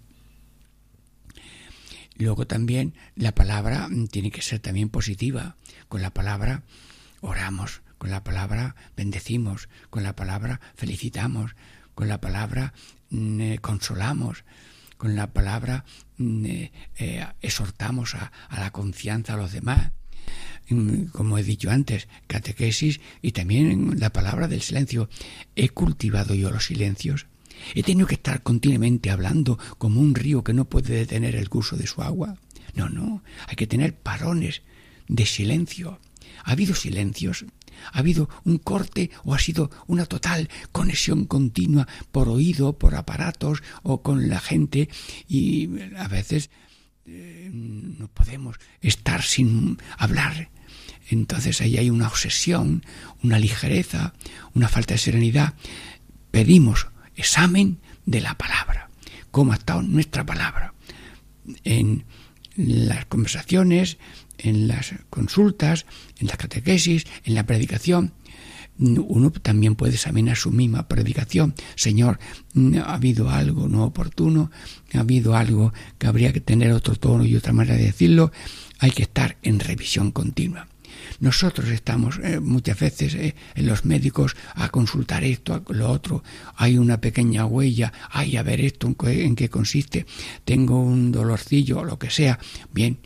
Luego 2.19 2.47
también 2.47 2.95
la 3.15 3.33
palabra 3.33 3.89
mm, 3.89 4.09
tiene 4.09 4.31
que 4.31 4.43
ser 4.43 4.59
también 4.59 4.89
positiva. 4.89 5.57
Con 5.89 6.03
la 6.03 6.11
palabra 6.11 6.63
oramos, 7.21 7.83
con 7.97 8.11
la 8.11 8.25
palabra 8.25 8.75
bendecimos, 8.97 9.69
con 9.89 10.03
la 10.03 10.17
palabra 10.17 10.61
felicitamos, 10.75 11.55
con 11.95 12.09
la 12.09 12.21
palabra 12.21 12.75
mm, 13.11 13.41
eh, 13.41 13.59
consolamos, 13.61 14.45
con 14.97 15.15
la 15.15 15.29
palabra 15.33 15.85
eh, 16.19 16.73
eh, 16.97 17.27
exhortamos 17.41 18.15
a, 18.15 18.33
a, 18.49 18.61
la 18.61 18.71
confianza 18.71 19.35
a 19.35 19.37
los 19.37 19.53
demás. 19.53 19.93
Como 21.13 21.39
he 21.39 21.43
dicho 21.43 21.71
antes, 21.71 22.09
catequesis 22.27 23.01
y 23.23 23.33
también 23.33 23.99
la 23.99 24.11
palabra 24.11 24.49
del 24.49 24.61
silencio. 24.61 25.09
He 25.57 25.71
cultivado 25.71 26.35
yo 26.35 26.51
los 26.51 26.67
silencios 26.67 27.27
He 27.75 27.83
tenido 27.83 28.07
que 28.07 28.15
estar 28.15 28.43
continuamente 28.43 29.11
hablando 29.11 29.59
como 29.79 30.01
un 30.01 30.15
río 30.15 30.45
que 30.45 30.55
no 30.55 30.67
puede 30.67 30.95
detener 30.95 31.37
el 31.37 31.49
curso 31.49 31.77
de 31.77 31.87
su 31.87 32.03
agua. 32.03 32.37
No, 32.75 32.89
no, 32.89 33.23
hay 33.47 33.57
que 33.57 33.67
tener 33.67 33.95
parones 33.95 34.63
de 35.09 35.27
silencio. 35.27 36.01
¿Ha 36.45 36.53
habido 36.53 36.75
silencios? 36.75 37.45
¿Ha 37.93 37.99
habido 37.99 38.29
un 38.45 38.59
corte 38.59 39.11
o 39.25 39.35
ha 39.35 39.39
sido 39.39 39.71
una 39.87 40.07
total 40.07 40.49
conexión 40.73 41.27
continua 41.27 41.87
por 42.13 42.29
oído, 42.29 42.79
por 42.79 42.95
aparatos 42.95 43.63
o 43.83 44.03
con 44.03 44.29
la 44.29 44.41
gente? 44.41 44.89
Y 45.29 45.69
a 45.97 46.09
veces 46.09 46.51
eh, 47.07 47.51
no 47.53 48.09
podemos 48.09 48.57
estar 48.81 49.23
sin 49.23 49.79
hablar. 49.97 50.51
Entonces 51.11 51.61
ahí 51.61 51.79
hay 51.79 51.91
una 51.91 52.09
obsesión, 52.09 52.85
una 53.23 53.39
ligereza, 53.39 54.13
una 54.55 54.69
falta 54.69 54.95
de 54.95 54.99
serenidad. 54.99 55.55
Pedimos 56.31 56.89
examen 57.17 57.81
de 58.05 58.21
la 58.21 58.37
palabra, 58.37 58.91
cómo 59.31 59.53
ha 59.53 59.57
estado 59.57 59.83
nuestra 59.83 60.25
palabra 60.25 60.75
en 61.65 62.05
las 62.57 63.07
conversaciones, 63.07 63.99
en 64.39 64.69
las 64.69 64.95
consultas, 65.11 65.87
en 66.19 66.29
la 66.29 66.37
catequesis, 66.37 67.05
en 67.25 67.35
la 67.35 67.47
predicación. 67.47 68.13
Uno 68.79 69.33
también 69.33 69.75
puede 69.75 69.95
examinar 69.95 70.37
su 70.37 70.53
misma 70.53 70.87
predicación. 70.87 71.55
Señor, 71.75 72.21
ha 72.85 72.95
habido 72.95 73.29
algo 73.29 73.69
no 73.69 73.85
oportuno, 73.85 74.53
ha 74.95 75.01
habido 75.01 75.35
algo 75.35 75.73
que 75.99 76.07
habría 76.07 76.33
que 76.33 76.41
tener 76.41 76.73
otro 76.73 76.95
tono 76.95 77.25
y 77.25 77.35
otra 77.35 77.53
manera 77.53 77.77
de 77.77 77.87
decirlo. 77.87 78.31
Hay 78.79 78.93
que 78.93 79.03
estar 79.03 79.37
en 79.43 79.59
revisión 79.59 80.13
continua. 80.13 80.69
Nosotros 81.21 81.69
estamos 81.71 82.21
eh, 82.23 82.41
muchas 82.41 82.79
veces 82.79 83.15
eh, 83.15 83.35
en 83.55 83.67
los 83.67 83.85
médicos 83.85 84.37
a 84.55 84.69
consultar 84.69 85.25
esto, 85.25 85.55
a 85.55 85.73
lo 85.73 85.91
otro. 85.91 86.23
Hay 86.57 86.79
una 86.79 87.01
pequeña 87.01 87.45
huella, 87.47 87.93
hay 88.11 88.37
a 88.37 88.43
ver 88.43 88.61
esto, 88.61 88.95
en 89.03 89.35
qué, 89.35 89.49
consiste. 89.49 90.07
Tengo 90.45 90.81
un 90.81 91.11
dolorcillo 91.11 91.81
o 91.81 91.85
lo 91.85 91.99
que 91.99 92.11
sea. 92.11 92.39
Bien, 92.73 92.99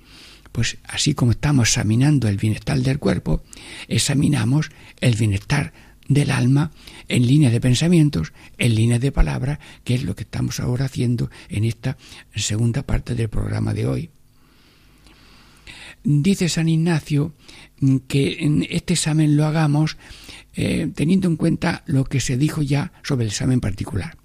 pues 0.52 0.78
así 0.84 1.14
como 1.14 1.32
estamos 1.32 1.68
examinando 1.68 2.28
el 2.28 2.36
bienestar 2.36 2.78
del 2.78 2.98
cuerpo, 2.98 3.42
examinamos 3.88 4.70
el 5.00 5.16
bienestar 5.16 5.72
del 6.08 6.30
alma 6.30 6.70
en 7.08 7.26
línea 7.26 7.50
de 7.50 7.60
pensamientos, 7.60 8.32
en 8.58 8.74
línea 8.74 8.98
de 8.98 9.12
palabras, 9.12 9.58
que 9.84 9.94
es 9.94 10.04
lo 10.04 10.14
que 10.14 10.24
estamos 10.24 10.60
ahora 10.60 10.84
haciendo 10.84 11.30
en 11.48 11.64
esta 11.64 11.96
segunda 12.34 12.82
parte 12.82 13.14
del 13.14 13.28
programa 13.28 13.72
de 13.72 13.86
hoy. 13.86 14.10
dice 16.04 16.48
San 16.48 16.68
Ignacio 16.68 17.34
que 18.08 18.38
en 18.40 18.66
este 18.68 18.94
examen 18.94 19.36
lo 19.36 19.46
hagamos 19.46 19.96
eh, 20.54 20.90
teniendo 20.94 21.28
en 21.28 21.36
cuenta 21.36 21.82
lo 21.86 22.04
que 22.04 22.20
se 22.20 22.36
dijo 22.36 22.60
ya 22.62 22.92
sobre 23.02 23.24
el 23.24 23.30
examen 23.30 23.60
particular. 23.60 24.18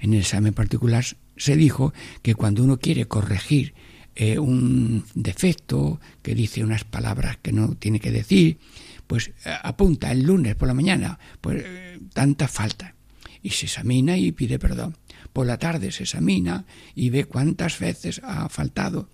En 0.00 0.12
el 0.12 0.20
examen 0.20 0.52
particular 0.52 1.04
se 1.36 1.56
dijo 1.56 1.94
que 2.22 2.34
cuando 2.34 2.62
uno 2.62 2.78
quiere 2.78 3.06
corregir 3.06 3.74
eh, 4.16 4.38
un 4.38 5.04
defecto, 5.14 6.00
que 6.22 6.34
dice 6.34 6.62
unas 6.62 6.84
palabras 6.84 7.38
que 7.42 7.52
no 7.52 7.74
tiene 7.74 8.00
que 8.00 8.12
decir, 8.12 8.58
pues 9.06 9.28
eh, 9.44 9.54
apunta 9.62 10.12
el 10.12 10.22
lunes 10.22 10.54
por 10.54 10.68
la 10.68 10.74
mañana, 10.74 11.18
pues 11.40 11.64
tanta 12.12 12.48
falta. 12.48 12.94
Y 13.42 13.50
se 13.50 13.66
examina 13.66 14.16
y 14.16 14.32
pide 14.32 14.58
perdón. 14.58 14.96
Por 15.32 15.46
la 15.46 15.58
tarde 15.58 15.90
se 15.90 16.04
examina 16.04 16.64
y 16.94 17.10
ve 17.10 17.24
cuántas 17.24 17.78
veces 17.78 18.20
ha 18.24 18.48
faltado 18.48 19.08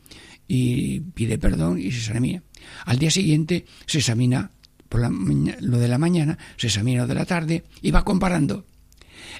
y 0.46 1.00
pide 1.00 1.38
perdón 1.38 1.78
y 1.78 1.90
se 1.92 1.98
examina. 1.98 2.42
Al 2.84 2.98
día 2.98 3.10
siguiente 3.10 3.64
se 3.86 3.98
examina 3.98 4.50
por 4.88 5.00
lo 5.00 5.78
de 5.78 5.88
la 5.88 5.98
mañana, 5.98 6.36
se 6.56 6.66
examina 6.66 7.02
lo 7.02 7.06
de 7.06 7.14
la 7.14 7.24
tarde 7.24 7.64
y 7.80 7.92
va 7.92 8.04
comparando. 8.04 8.66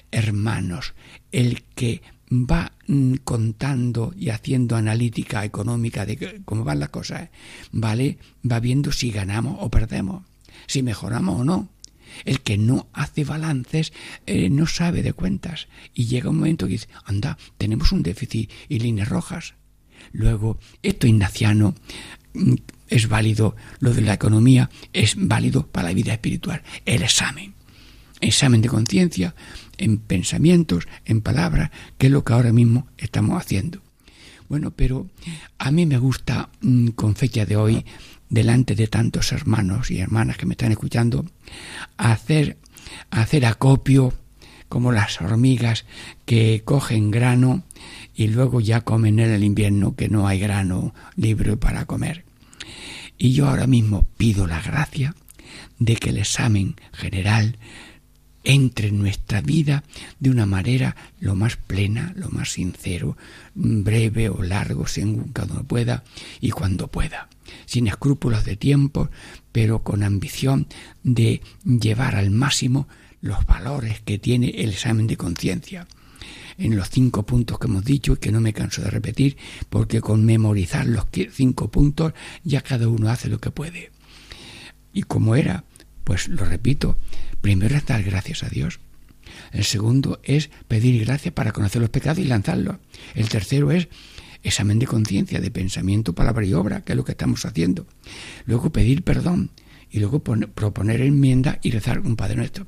Hermanos, 0.09 0.93
el 1.31 1.63
que 1.75 2.01
va 2.31 2.71
mm, 2.87 3.15
contando 3.23 4.13
y 4.17 4.29
haciendo 4.29 4.75
analítica 4.75 5.43
económica 5.43 6.05
de 6.05 6.41
cómo 6.45 6.63
van 6.63 6.79
las 6.79 6.89
cosas, 6.89 7.29
¿vale? 7.71 8.17
Va 8.49 8.59
viendo 8.59 8.91
si 8.91 9.11
ganamos 9.11 9.57
o 9.59 9.69
perdemos, 9.69 10.23
si 10.67 10.81
mejoramos 10.81 11.41
o 11.41 11.43
no. 11.43 11.69
El 12.25 12.41
que 12.41 12.57
no 12.57 12.87
hace 12.91 13.23
balances 13.23 13.93
eh, 14.25 14.49
no 14.49 14.67
sabe 14.67 15.01
de 15.01 15.13
cuentas 15.13 15.67
y 15.93 16.05
llega 16.05 16.29
un 16.29 16.37
momento 16.37 16.65
que 16.65 16.73
dice, 16.73 16.89
anda, 17.05 17.37
tenemos 17.57 17.91
un 17.91 18.03
déficit 18.03 18.51
y 18.67 18.79
líneas 18.79 19.09
rojas. 19.09 19.53
Luego, 20.11 20.59
esto 20.83 21.07
ignaciano 21.07 21.73
mm, 22.33 22.55
es 22.89 23.07
válido, 23.07 23.55
lo 23.79 23.93
de 23.93 24.01
la 24.01 24.13
economía 24.13 24.69
es 24.91 25.15
válido 25.17 25.67
para 25.67 25.89
la 25.89 25.93
vida 25.93 26.13
espiritual. 26.13 26.63
El 26.85 27.03
examen. 27.03 27.53
Examen 28.19 28.61
de 28.61 28.69
conciencia 28.69 29.33
en 29.81 29.97
pensamientos, 29.97 30.87
en 31.05 31.21
palabras, 31.21 31.71
que 31.97 32.07
es 32.07 32.13
lo 32.13 32.23
que 32.23 32.33
ahora 32.33 32.53
mismo 32.53 32.87
estamos 32.97 33.41
haciendo. 33.41 33.81
Bueno, 34.47 34.71
pero 34.71 35.07
a 35.57 35.71
mí 35.71 35.85
me 35.85 35.97
gusta, 35.97 36.49
mm, 36.61 36.89
con 36.89 37.15
fecha 37.15 37.45
de 37.45 37.55
hoy, 37.55 37.85
delante 38.29 38.75
de 38.75 38.87
tantos 38.87 39.31
hermanos 39.31 39.91
y 39.91 39.99
hermanas 39.99 40.37
que 40.37 40.45
me 40.45 40.53
están 40.53 40.71
escuchando, 40.71 41.25
hacer, 41.97 42.57
hacer 43.09 43.45
acopio 43.45 44.13
como 44.69 44.91
las 44.91 45.19
hormigas 45.19 45.85
que 46.25 46.61
cogen 46.63 47.11
grano 47.11 47.63
y 48.15 48.27
luego 48.27 48.61
ya 48.61 48.81
comen 48.81 49.19
en 49.19 49.31
el 49.31 49.43
invierno 49.43 49.95
que 49.95 50.07
no 50.07 50.27
hay 50.27 50.39
grano 50.39 50.93
libre 51.15 51.57
para 51.57 51.85
comer. 51.85 52.23
Y 53.17 53.33
yo 53.33 53.49
ahora 53.49 53.67
mismo 53.67 54.07
pido 54.17 54.47
la 54.47 54.61
gracia 54.61 55.15
de 55.77 55.95
que 55.95 56.09
el 56.09 56.17
examen 56.17 56.75
general 56.93 57.57
entre 58.43 58.87
en 58.87 58.99
nuestra 58.99 59.41
vida 59.41 59.83
de 60.19 60.29
una 60.29 60.45
manera 60.45 60.95
lo 61.19 61.35
más 61.35 61.57
plena, 61.57 62.13
lo 62.15 62.29
más 62.29 62.53
sincero, 62.53 63.17
breve 63.53 64.29
o 64.29 64.41
largo, 64.41 64.87
según 64.87 65.31
cada 65.31 65.53
uno 65.53 65.63
pueda 65.63 66.03
y 66.39 66.51
cuando 66.51 66.87
pueda, 66.87 67.29
sin 67.65 67.87
escrúpulos 67.87 68.45
de 68.45 68.55
tiempo, 68.55 69.09
pero 69.51 69.79
con 69.79 70.03
ambición 70.03 70.67
de 71.03 71.41
llevar 71.63 72.15
al 72.15 72.31
máximo 72.31 72.87
los 73.21 73.45
valores 73.45 74.01
que 74.01 74.17
tiene 74.17 74.49
el 74.49 74.71
examen 74.71 75.07
de 75.07 75.17
conciencia. 75.17 75.87
En 76.57 76.75
los 76.75 76.89
cinco 76.89 77.23
puntos 77.23 77.57
que 77.57 77.67
hemos 77.67 77.85
dicho 77.85 78.13
y 78.13 78.17
que 78.17 78.31
no 78.31 78.41
me 78.41 78.53
canso 78.53 78.81
de 78.81 78.89
repetir, 78.89 79.37
porque 79.69 80.01
con 80.01 80.25
memorizar 80.25 80.85
los 80.85 81.05
cinco 81.31 81.69
puntos 81.71 82.13
ya 82.43 82.61
cada 82.61 82.87
uno 82.87 83.09
hace 83.09 83.29
lo 83.29 83.39
que 83.39 83.51
puede. 83.51 83.91
Y 84.93 85.03
como 85.03 85.35
era, 85.35 85.63
pues 86.03 86.27
lo 86.27 86.45
repito, 86.45 86.97
primero 87.41 87.75
es 87.75 87.85
dar 87.85 88.03
gracias 88.03 88.43
a 88.43 88.49
Dios. 88.49 88.79
El 89.51 89.63
segundo 89.63 90.19
es 90.23 90.49
pedir 90.67 91.03
gracia 91.05 91.33
para 91.33 91.51
conocer 91.51 91.81
los 91.81 91.89
pecados 91.89 92.19
y 92.19 92.25
lanzarlos. 92.25 92.77
El 93.15 93.29
tercero 93.29 93.71
es 93.71 93.87
examen 94.43 94.79
de 94.79 94.87
conciencia, 94.87 95.39
de 95.39 95.51
pensamiento, 95.51 96.13
palabra 96.13 96.45
y 96.45 96.53
obra, 96.53 96.81
que 96.81 96.93
es 96.93 96.97
lo 96.97 97.05
que 97.05 97.11
estamos 97.11 97.45
haciendo. 97.45 97.85
Luego 98.45 98.71
pedir 98.71 99.03
perdón 99.03 99.51
y 99.91 99.99
luego 99.99 100.19
proponer 100.19 101.01
enmienda 101.01 101.59
y 101.61 101.71
rezar 101.71 101.99
un 101.99 102.15
Padre 102.15 102.37
Nuestro. 102.37 102.65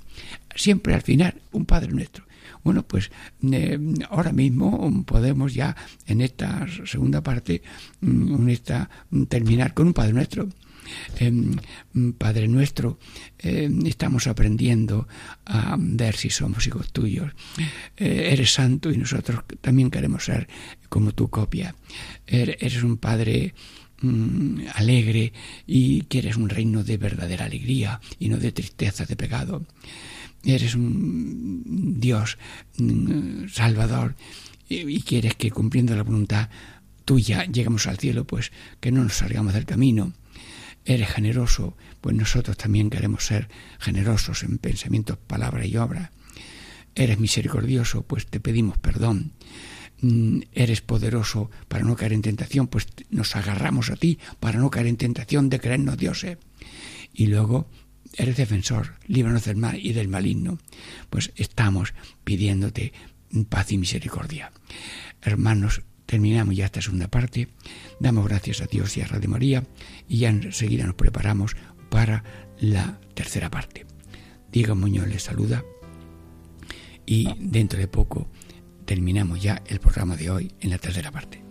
Siempre 0.56 0.94
al 0.94 1.02
final 1.02 1.42
un 1.52 1.66
Padre 1.66 1.92
Nuestro. 1.92 2.26
Bueno, 2.64 2.84
pues 2.84 3.12
eh, 3.52 3.78
ahora 4.10 4.32
mismo 4.32 5.04
podemos 5.06 5.54
ya 5.54 5.76
en 6.08 6.22
esta 6.22 6.66
segunda 6.86 7.22
parte 7.22 7.62
mm, 8.02 8.36
en 8.36 8.50
esta, 8.50 8.90
terminar 9.28 9.74
con 9.74 9.88
un 9.88 9.94
Padre 9.94 10.14
Nuestro. 10.14 10.50
Em, 11.20 11.56
Padre 12.18 12.48
nuestro, 12.48 13.00
em, 13.40 13.86
estamos 13.86 14.28
aprendiendo 14.28 15.08
a 15.46 15.76
ver 15.80 16.16
si 16.16 16.30
somos 16.30 16.66
hijos 16.68 16.92
tuyos. 16.92 17.32
Eh, 17.98 18.30
eres 18.32 18.54
santo 18.54 18.92
y 18.92 18.98
nosotros 18.98 19.44
también 19.62 19.90
queremos 19.90 20.26
ser 20.26 20.48
como 20.90 21.12
tu 21.12 21.30
copia. 21.30 21.76
Er, 22.28 22.58
eres 22.60 22.84
un 22.84 22.98
Padre 22.98 23.54
Mm, 24.04 24.66
alegre 24.76 25.32
y 25.66 26.02
quieres 26.02 26.36
un 26.36 26.50
reino 26.50 26.84
de 26.84 26.98
verdadera 26.98 27.46
alegría 27.46 28.02
y 28.20 28.28
no 28.28 28.38
de 28.38 28.52
tristeza, 28.52 29.06
de 29.06 29.16
pecado. 29.16 29.66
Eres 30.44 30.76
un 30.76 32.02
Dios 32.02 32.38
mm, 32.78 33.48
salvador 33.48 34.16
y, 34.68 35.02
quieres 35.04 35.36
que 35.36 35.52
cumpliendo 35.52 35.96
la 35.96 36.04
voluntad 36.04 36.50
tuya 37.06 37.46
lleguemos 37.46 37.88
al 37.88 37.98
cielo, 37.98 38.28
pues 38.28 38.52
que 38.82 38.92
no 38.92 39.04
nos 39.04 39.14
salgamos 39.14 39.54
del 39.54 39.66
camino. 39.66 40.12
Eres 40.86 41.10
generoso, 41.10 41.78
pues 42.02 42.16
nosotros 42.16 42.58
también 42.58 42.90
queremos 42.90 43.26
ser 43.26 43.50
generosos 43.80 44.44
en 44.44 44.58
pensamientos, 44.58 45.18
palabra 45.18 45.66
y 45.66 45.78
obra. 45.78 46.12
Eres 46.96 47.20
misericordioso, 47.20 48.04
pues 48.04 48.28
te 48.28 48.40
pedimos 48.40 48.78
perdón. 48.78 49.34
Mm, 50.02 50.42
eres 50.52 50.82
poderoso 50.82 51.50
para 51.70 51.86
no 51.86 51.96
caer 51.96 52.14
en 52.14 52.22
tentación, 52.22 52.68
pues 52.68 52.88
nos 53.10 53.36
agarramos 53.36 53.90
a 53.90 53.96
ti 53.96 54.20
para 54.40 54.60
no 54.60 54.70
caer 54.70 54.88
en 54.88 54.98
tentación 54.98 55.50
de 55.50 55.60
creernos 55.60 55.98
dioses. 55.98 56.38
Y 57.14 57.28
luego 57.28 57.70
eres 58.18 58.36
defensor, 58.36 58.96
líbranos 59.08 59.46
del 59.46 59.56
mal 59.56 59.80
y 59.80 59.94
del 59.94 60.10
maligno. 60.10 60.60
Pues 61.10 61.32
estamos 61.38 61.94
pidiéndote 62.26 62.92
paz 63.50 63.72
y 63.72 63.78
misericordia. 63.78 64.52
Hermanos, 65.22 65.82
terminamos 66.06 66.56
ya 66.56 66.66
esta 66.66 66.82
segunda 66.82 67.08
parte. 67.08 67.50
Damos 68.00 68.28
gracias 68.28 68.62
a 68.62 68.66
Dios 68.66 68.98
y 68.98 69.02
a 69.02 69.08
Radio 69.08 69.30
María 69.30 69.64
y 70.08 70.20
ya 70.20 70.30
enseguida 70.30 70.86
nos 70.86 70.96
preparamos 70.96 71.56
para 71.90 72.24
la 72.60 73.00
tercera 73.14 73.50
parte. 73.50 73.86
Diego 74.52 74.76
Muñoz 74.76 75.08
les 75.08 75.24
saluda 75.24 75.64
y 77.06 77.28
dentro 77.40 77.80
de 77.80 77.88
poco 77.88 78.30
terminamos 78.86 79.42
ya 79.42 79.62
el 79.68 79.80
programa 79.80 80.16
de 80.16 80.30
hoy 80.30 80.52
en 80.60 80.70
la 80.70 80.78
tercera 80.78 81.12
parte. 81.12 81.43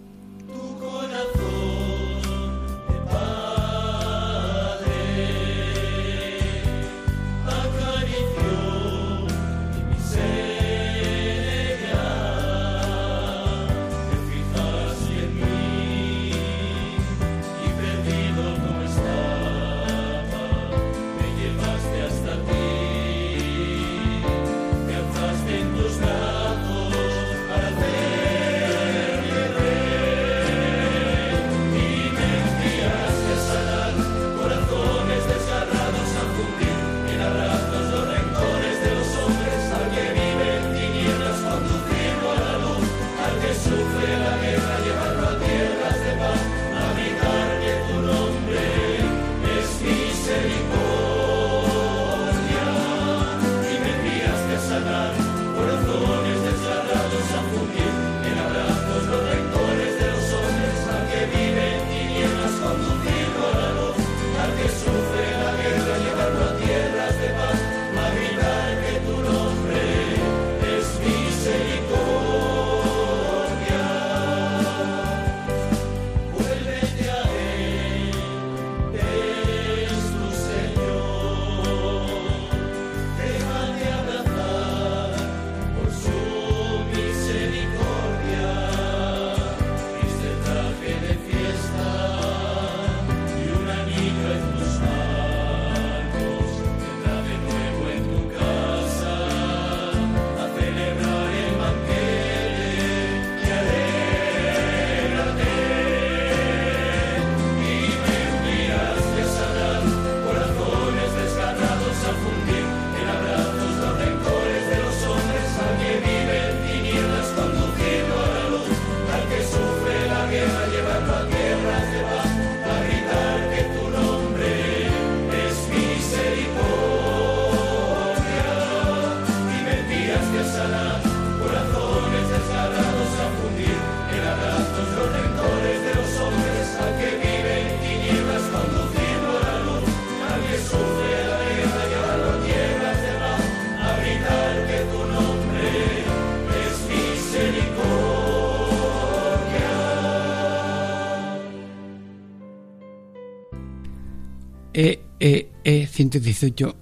118, 155.93 156.75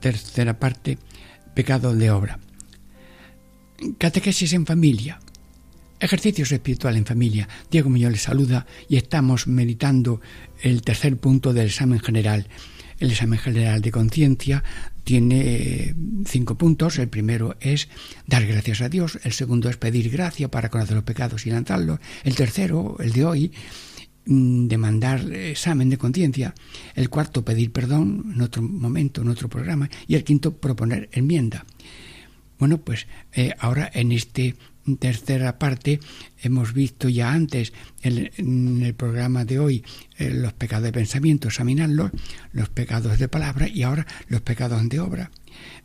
tercera 0.00 0.58
parte, 0.58 0.98
pecado 1.54 1.94
de 1.94 2.10
obra. 2.10 2.40
Catequesis 3.98 4.54
en 4.54 4.64
familia. 4.64 5.20
Ejercicios 6.00 6.50
espiritual 6.50 6.96
en 6.96 7.04
familia. 7.04 7.48
Diego 7.70 7.90
Muñoz 7.90 8.12
les 8.12 8.22
saluda 8.22 8.66
y 8.88 8.96
estamos 8.96 9.46
meditando 9.46 10.20
el 10.62 10.82
tercer 10.82 11.16
punto 11.18 11.52
del 11.52 11.66
examen 11.66 12.00
general. 12.00 12.48
El 12.98 13.10
examen 13.10 13.38
general 13.38 13.82
de 13.82 13.90
conciencia 13.90 14.64
tiene 15.04 15.40
eh, 15.40 15.94
cinco 16.26 16.56
puntos. 16.56 16.98
El 16.98 17.08
primero 17.08 17.56
es 17.60 17.88
dar 18.26 18.46
gracias 18.46 18.80
a 18.80 18.88
Dios. 18.88 19.18
El 19.22 19.32
segundo 19.32 19.68
es 19.68 19.76
pedir 19.76 20.10
gracia 20.10 20.50
para 20.50 20.70
conocer 20.70 20.94
los 20.94 21.04
pecados 21.04 21.46
y 21.46 21.50
lanzarlos. 21.50 22.00
El 22.24 22.34
tercero, 22.34 22.96
el 23.00 23.12
de 23.12 23.24
hoy, 23.24 23.52
demandar 24.26 25.32
examen 25.32 25.90
de 25.90 25.98
conciencia. 25.98 26.54
El 26.94 27.10
cuarto, 27.10 27.44
pedir 27.44 27.72
perdón 27.72 28.32
en 28.34 28.40
otro 28.40 28.62
momento, 28.62 29.22
en 29.22 29.28
otro 29.28 29.48
programa. 29.48 29.88
Y 30.06 30.14
el 30.14 30.24
quinto, 30.24 30.56
proponer 30.56 31.08
enmienda. 31.12 31.64
Bueno, 32.58 32.78
pues 32.78 33.06
eh, 33.32 33.52
ahora 33.58 33.90
en 33.92 34.12
este 34.12 34.54
tercera 34.98 35.58
parte 35.58 35.98
hemos 36.42 36.74
visto 36.74 37.08
ya 37.08 37.32
antes 37.32 37.72
en 38.02 38.82
el 38.82 38.94
programa 38.94 39.44
de 39.44 39.58
hoy 39.58 39.84
eh, 40.18 40.30
los 40.30 40.52
pecados 40.52 40.84
de 40.84 40.92
pensamiento, 40.92 41.48
examinarlos, 41.48 42.10
los 42.52 42.68
pecados 42.68 43.18
de 43.18 43.28
palabra 43.28 43.66
y 43.66 43.82
ahora 43.82 44.06
los 44.28 44.42
pecados 44.42 44.86
de 44.88 45.00
obra. 45.00 45.30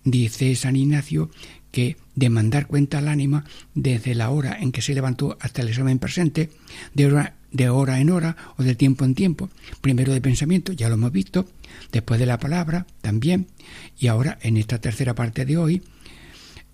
Dice 0.03 0.55
San 0.55 0.75
Ignacio 0.75 1.29
que 1.71 1.97
demandar 2.15 2.67
cuenta 2.67 2.97
al 2.97 3.07
ánima 3.07 3.45
desde 3.75 4.15
la 4.15 4.29
hora 4.29 4.57
en 4.59 4.71
que 4.71 4.81
se 4.81 4.93
levantó 4.93 5.37
hasta 5.39 5.61
el 5.61 5.69
examen 5.69 5.99
presente, 5.99 6.49
de 6.93 7.05
hora, 7.05 7.35
de 7.51 7.69
hora 7.69 7.99
en 7.99 8.09
hora 8.09 8.35
o 8.57 8.63
de 8.63 8.75
tiempo 8.75 9.05
en 9.05 9.15
tiempo. 9.15 9.49
Primero 9.81 10.13
de 10.13 10.21
pensamiento, 10.21 10.73
ya 10.73 10.89
lo 10.89 10.95
hemos 10.95 11.11
visto, 11.11 11.47
después 11.91 12.19
de 12.19 12.25
la 12.25 12.39
palabra 12.39 12.87
también, 13.01 13.47
y 13.97 14.07
ahora 14.07 14.37
en 14.41 14.57
esta 14.57 14.79
tercera 14.79 15.13
parte 15.15 15.45
de 15.45 15.57
hoy, 15.57 15.83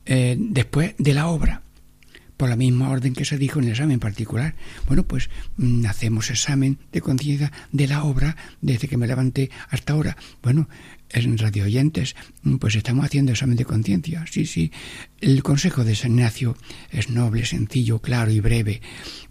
eh, 0.05 0.37
después 0.39 0.95
de 0.97 1.13
la 1.13 1.27
obra 1.27 1.61
por 2.37 2.49
la 2.49 2.55
misma 2.55 2.89
orden 2.89 3.13
que 3.13 3.25
se 3.25 3.37
dijo 3.37 3.59
en 3.59 3.65
el 3.65 3.71
examen 3.71 3.99
particular. 3.99 4.55
Bueno, 4.87 5.03
pues 5.03 5.29
mm, 5.57 5.85
hacemos 5.85 6.29
examen 6.29 6.77
de 6.91 7.01
conciencia 7.01 7.51
de 7.71 7.87
la 7.87 8.03
obra 8.03 8.35
desde 8.61 8.87
que 8.87 8.97
me 8.97 9.07
levanté 9.07 9.49
hasta 9.69 9.93
ahora. 9.93 10.17
Bueno, 10.43 10.67
en 11.23 11.37
Radio 11.37 11.63
Oyentes, 11.63 12.15
mm, 12.43 12.57
pues 12.57 12.75
estamos 12.75 13.05
haciendo 13.05 13.31
examen 13.31 13.55
de 13.55 13.63
conciencia. 13.63 14.25
Sí, 14.29 14.45
sí. 14.45 14.71
El 15.21 15.41
consejo 15.43 15.85
de 15.85 15.95
San 15.95 16.11
Ignacio 16.11 16.57
es 16.91 17.09
noble, 17.09 17.45
sencillo, 17.45 17.99
claro 17.99 18.31
y 18.31 18.41
breve. 18.41 18.81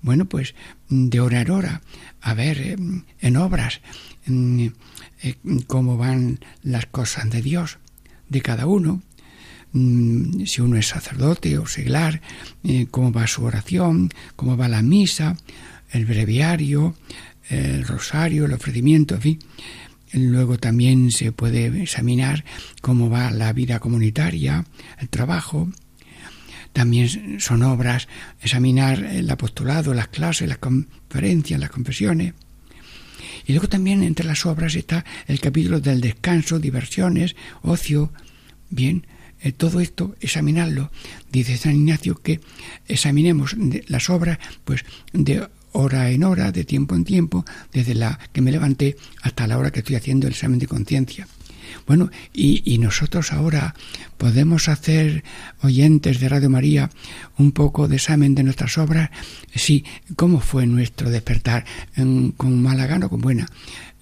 Bueno, 0.01 0.25
pues 0.25 0.55
mm, 0.89 1.09
de 1.09 1.21
hora 1.21 1.43
en 1.43 1.51
hora, 1.51 1.83
a 2.23 2.35
ver, 2.35 2.59
eh, 2.61 2.77
en 3.21 3.37
obras, 3.37 3.83
eh, 4.27 4.73
cómo 5.67 5.99
van 5.99 6.41
las 6.63 6.87
cosas 6.87 7.29
de 7.29 7.43
Dios, 7.43 7.79
de 8.31 8.41
cada 8.41 8.67
uno 8.67 9.03
Mm, 9.75 10.45
si 10.47 10.61
uno 10.61 10.77
es 10.77 10.87
sacerdote 10.87 11.59
o 11.59 11.67
seglar, 11.67 12.21
eh, 12.63 12.87
cómo 12.93 13.11
va 13.11 13.27
su 13.27 13.45
oración, 13.45 14.09
cómo 14.37 14.57
va 14.57 14.69
la 14.69 14.83
misa, 14.83 15.37
el 15.91 16.07
breviario, 16.07 16.95
el 17.49 17.85
rosario, 17.85 18.45
el 18.45 18.53
ofrecimiento, 18.53 19.17
en 19.17 19.21
fin. 19.21 19.39
Luego 20.15 20.59
también 20.59 21.11
se 21.11 21.33
puede 21.33 21.83
examinar 21.83 22.45
cómo 22.81 23.11
va 23.11 23.33
la 23.33 23.53
vida 23.53 23.81
comunitaria, 23.81 24.65
el 25.01 25.09
trabajo. 25.09 25.69
También 26.73 27.41
son 27.41 27.65
obras 27.65 28.07
examinar 28.41 29.03
el 29.03 29.29
apostolado, 29.29 29.93
las 29.93 30.09
clases, 30.09 30.49
las 30.49 30.59
conferencias, 30.59 31.59
las 31.59 31.71
confesiones. 31.71 32.35
Y 33.47 33.53
luego 33.53 33.69
también 33.69 34.05
entre 34.05 34.25
las 34.25 34.47
obras 34.47 34.77
está 34.77 35.05
el 35.27 35.41
capítulo 35.41 35.81
del 35.81 36.01
descanso, 36.01 36.61
diversiones, 36.61 37.35
ocio. 37.63 38.13
Bien, 38.71 39.07
eh, 39.41 39.51
todo 39.51 39.81
esto, 39.81 40.15
examinarlo. 40.21 40.93
Dice 41.31 41.57
San 41.57 41.75
Ignacio 41.75 42.15
que 42.15 42.41
examinemos 42.87 43.57
las 43.89 44.11
obras, 44.11 44.39
pues 44.65 44.85
de 45.13 45.49
hora 45.75 46.11
en 46.11 46.25
hora, 46.25 46.53
de 46.53 46.65
tiempo 46.65 46.95
en 46.95 47.05
tiempo, 47.05 47.45
desde 47.73 47.95
la 47.95 48.19
que 48.33 48.41
me 48.41 48.53
levanté 48.53 48.97
hasta 49.23 49.47
la 49.47 49.59
hora 49.59 49.71
que 49.71 49.81
estoy 49.81 49.97
haciendo 49.97 50.27
el 50.27 50.33
examen 50.33 50.59
de 50.59 50.67
conciencia. 50.67 51.27
Bueno, 51.87 52.11
y, 52.33 52.79
nosotros 52.79 53.33
ahora 53.33 53.75
podemos 54.17 54.69
hacer, 54.69 55.25
oyentes 55.63 56.21
de 56.21 56.29
Radio 56.29 56.49
María, 56.49 56.91
un 57.37 57.53
poco 57.53 57.89
de 57.89 57.97
examen 57.97 58.35
de 58.35 58.43
nuestras 58.43 58.79
obras. 58.79 59.11
Sí, 59.55 59.85
¿cómo 60.17 60.41
fue 60.41 60.67
nuestro 60.67 61.11
despertar? 61.11 61.65
¿Con 62.37 62.63
mala 62.63 62.87
gana 62.87 63.07
o 63.07 63.11
con 63.11 63.21
buena? 63.21 63.47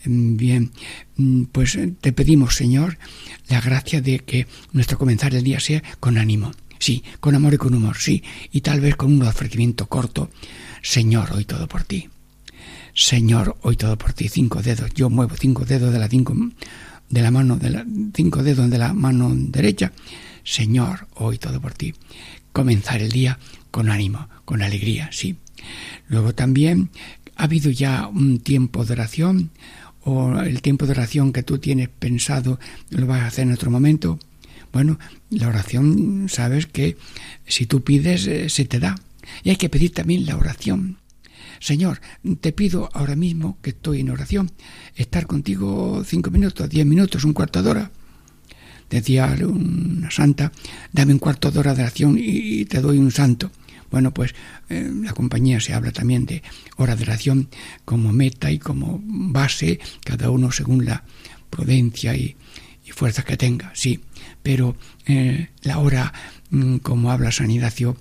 Bien, 0.05 0.73
mm, 1.17 1.45
pues 1.45 1.79
te 2.01 2.13
pedimos, 2.13 2.57
Señor, 2.57 2.99
la 3.49 3.61
gracia 3.61 4.01
de 4.01 4.19
que 4.21 4.47
nuestro 4.73 4.99
comenzar 4.99 5.35
el 5.35 5.45
día 5.45 5.61
sea 5.61 5.83
con 6.01 6.19
ánimo, 6.19 6.53
sí, 6.79 7.05
con 7.21 7.37
amor 7.37 7.55
y 7.55 7.59
con 7.59 7.75
humor, 7.75 7.97
sí, 7.99 8.23
y 8.51 8.63
tal 8.63 8.81
vez 8.81 8.97
con 8.97 9.13
un 9.13 9.23
ofrecimiento 9.23 9.87
corto. 9.87 10.29
Señor, 10.83 11.33
hoy 11.33 11.45
todo 11.45 11.69
por 11.69 11.85
ti. 11.85 12.09
Señor, 12.95 13.57
hoy 13.63 13.77
todo 13.77 13.97
por 13.97 14.13
ti. 14.13 14.29
Cinco 14.29 14.63
dedos. 14.63 14.93
Yo 14.95 15.09
muevo 15.09 15.37
cinco 15.39 15.65
dedos 15.65 15.93
de 15.93 15.99
la 15.99 16.09
cinco 16.09 16.35
de 17.09 17.23
la 17.23 17.31
mano 17.31 17.57
de 17.57 17.85
cinco 18.15 18.43
dedos 18.43 18.69
de 18.69 18.79
la 18.79 18.93
mano 18.93 19.33
derecha. 19.35 19.93
Señor, 20.45 21.07
hoy 21.15 21.39
todo 21.39 21.61
por 21.61 21.73
ti. 21.73 21.95
Comenzar 22.53 23.01
el 23.01 23.13
día 23.13 23.39
con 23.71 23.89
ánimo, 23.89 24.29
con 24.45 24.61
alegría, 24.61 25.09
sí. 25.13 25.37
Luego 26.09 26.35
también 26.35 26.91
ha 27.37 27.45
habido 27.45 27.71
ya 27.71 28.09
un 28.09 28.41
tiempo 28.41 28.85
de 28.85 28.93
oración 28.93 29.51
o 30.05 30.41
el 30.41 30.61
tiempo 30.63 30.87
de 30.87 30.93
oración 30.93 31.33
que 31.33 31.43
tú 31.43 31.59
tienes 31.59 31.89
pensado 31.89 32.59
lo 32.91 33.07
vas 33.07 33.23
a 33.23 33.27
hacer 33.29 33.45
en 33.45 33.53
otro 33.53 33.71
momento. 33.71 34.19
Bueno, 34.73 34.99
la 35.31 35.49
oración, 35.49 36.27
sabes 36.29 36.67
que 36.67 36.97
si 37.47 37.67
tú 37.67 37.83
pides, 37.83 38.27
eh, 38.27 38.49
se 38.49 38.65
te 38.65 38.81
da. 38.81 38.97
Y 39.43 39.51
hay 39.51 39.57
que 39.57 39.69
pedir 39.69 39.93
también 39.93 40.27
la 40.27 40.37
oración. 40.37 40.99
Señor, 41.61 42.01
te 42.41 42.53
pido 42.53 42.91
ahora 42.93 43.15
mismo 43.15 43.59
que 43.63 43.71
estoy 43.71 44.01
en 44.01 44.11
oración, 44.11 44.51
estar 44.97 45.27
contigo 45.27 46.03
cinco 46.05 46.31
minutos, 46.31 46.69
diez 46.69 46.85
minutos, 46.85 47.25
un 47.25 47.33
cuarto 47.33 47.63
de 47.63 47.71
hora. 47.71 47.91
Decía 48.91 49.37
una 49.47 50.11
santa, 50.11 50.53
dame 50.93 51.13
un 51.13 51.19
cuarto 51.19 51.51
de 51.51 51.59
hora 51.59 51.75
de 51.75 51.83
oración 51.83 52.19
y 52.19 52.65
te 52.67 52.81
doy 52.81 52.99
un 52.99 53.11
santo. 53.11 53.51
Bueno, 53.93 54.13
pues 54.13 54.35
eh, 54.71 54.91
la 55.03 55.13
compañía 55.13 55.61
se 55.61 55.75
habla 55.75 55.93
también 55.93 56.25
de 56.25 56.43
hora 56.79 56.97
de 56.97 57.05
oración 57.05 57.49
como 57.85 58.11
meta 58.11 58.51
y 58.51 58.59
como 58.59 59.01
base, 59.05 59.79
cada 60.03 60.31
uno 60.31 60.51
según 60.51 60.87
la 60.87 61.05
prudencia 61.51 62.17
y, 62.17 62.37
fuerza 62.95 63.23
que 63.23 63.39
tenga, 63.39 63.71
sí. 63.75 64.01
Pero 64.43 64.77
eh, 65.07 65.49
la 65.63 65.79
hora, 65.79 66.13
mm, 66.51 66.77
como 66.79 67.11
habla 67.11 67.33
San 67.33 67.51
Ignacio, 67.51 67.97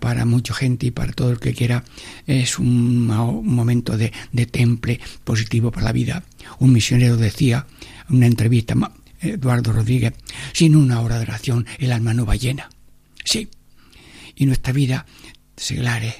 para 0.00 0.24
mucha 0.24 0.54
gente 0.54 0.86
y 0.86 0.90
para 0.90 1.12
todo 1.12 1.30
el 1.30 1.40
que 1.40 1.54
quiera, 1.54 1.84
es 2.26 2.58
un, 2.58 3.06
momento 3.06 3.96
de, 3.96 4.12
de, 4.32 4.46
temple 4.46 5.00
positivo 5.24 5.70
para 5.70 5.86
la 5.86 5.92
vida. 5.92 6.24
Un 6.58 6.72
misionero 6.72 7.16
decía 7.16 7.66
en 8.08 8.16
una 8.16 8.26
entrevista, 8.26 8.74
Eduardo 9.20 9.72
Rodríguez, 9.72 10.14
sin 10.52 10.76
una 10.76 11.00
hora 11.00 11.16
de 11.16 11.22
oración 11.22 11.66
el 11.78 11.92
alma 11.92 12.14
no 12.14 12.26
va 12.26 12.36
llena. 12.36 12.68
Sí, 13.24 13.48
y 14.36 14.46
nuestra 14.46 14.72
vida 14.72 15.06
seglares, 15.56 16.14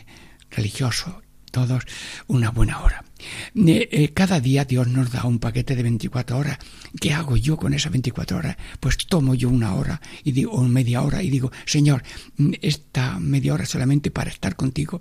religioso, 0.50 1.22
todos, 1.50 1.84
una 2.26 2.50
buena 2.50 2.80
hora. 2.80 3.05
Eh, 3.54 3.88
eh, 3.90 4.12
cada 4.12 4.40
día 4.40 4.64
Dios 4.64 4.88
nos 4.88 5.10
da 5.10 5.24
un 5.24 5.38
paquete 5.38 5.76
de 5.76 5.82
24 5.82 6.36
horas. 6.36 6.58
¿Qué 7.00 7.12
hago 7.12 7.36
yo 7.36 7.56
con 7.56 7.74
esas 7.74 7.92
24 7.92 8.36
horas? 8.36 8.56
Pues 8.80 8.96
tomo 9.06 9.34
yo 9.34 9.48
una 9.48 9.74
hora 9.74 10.00
y 10.24 10.32
digo, 10.32 10.52
o 10.52 10.62
media 10.64 11.02
hora 11.02 11.22
y 11.22 11.30
digo, 11.30 11.50
Señor, 11.64 12.02
mm, 12.36 12.52
esta 12.62 13.18
media 13.18 13.54
hora 13.54 13.66
solamente 13.66 14.10
para 14.10 14.30
estar 14.30 14.56
contigo, 14.56 15.00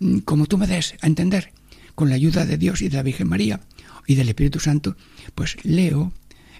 mm, 0.00 0.18
como 0.18 0.46
tú 0.46 0.58
me 0.58 0.66
des 0.66 0.94
a 1.00 1.06
entender, 1.06 1.52
con 1.94 2.08
la 2.10 2.14
ayuda 2.14 2.44
de 2.44 2.58
Dios 2.58 2.82
y 2.82 2.88
de 2.88 2.96
la 2.96 3.02
Virgen 3.02 3.28
María 3.28 3.60
y 4.06 4.14
del 4.14 4.28
Espíritu 4.28 4.60
Santo, 4.60 4.96
pues 5.34 5.56
leo, 5.64 6.12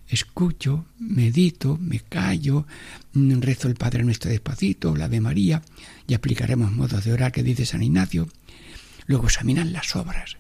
escucho, 0.08 0.86
medito, 0.98 1.78
me 1.80 2.00
callo, 2.00 2.66
mm, 3.12 3.40
rezo 3.40 3.68
el 3.68 3.74
Padre 3.74 4.04
Nuestro 4.04 4.30
despacito, 4.30 4.96
la 4.96 5.08
de 5.08 5.20
María, 5.20 5.62
y 6.06 6.14
aplicaremos 6.14 6.72
modos 6.72 7.04
de 7.04 7.12
orar 7.12 7.32
que 7.32 7.42
dice 7.42 7.66
San 7.66 7.82
Ignacio. 7.82 8.28
Luego 9.06 9.26
examinan 9.26 9.72
las 9.72 9.94
obras, 9.94 10.36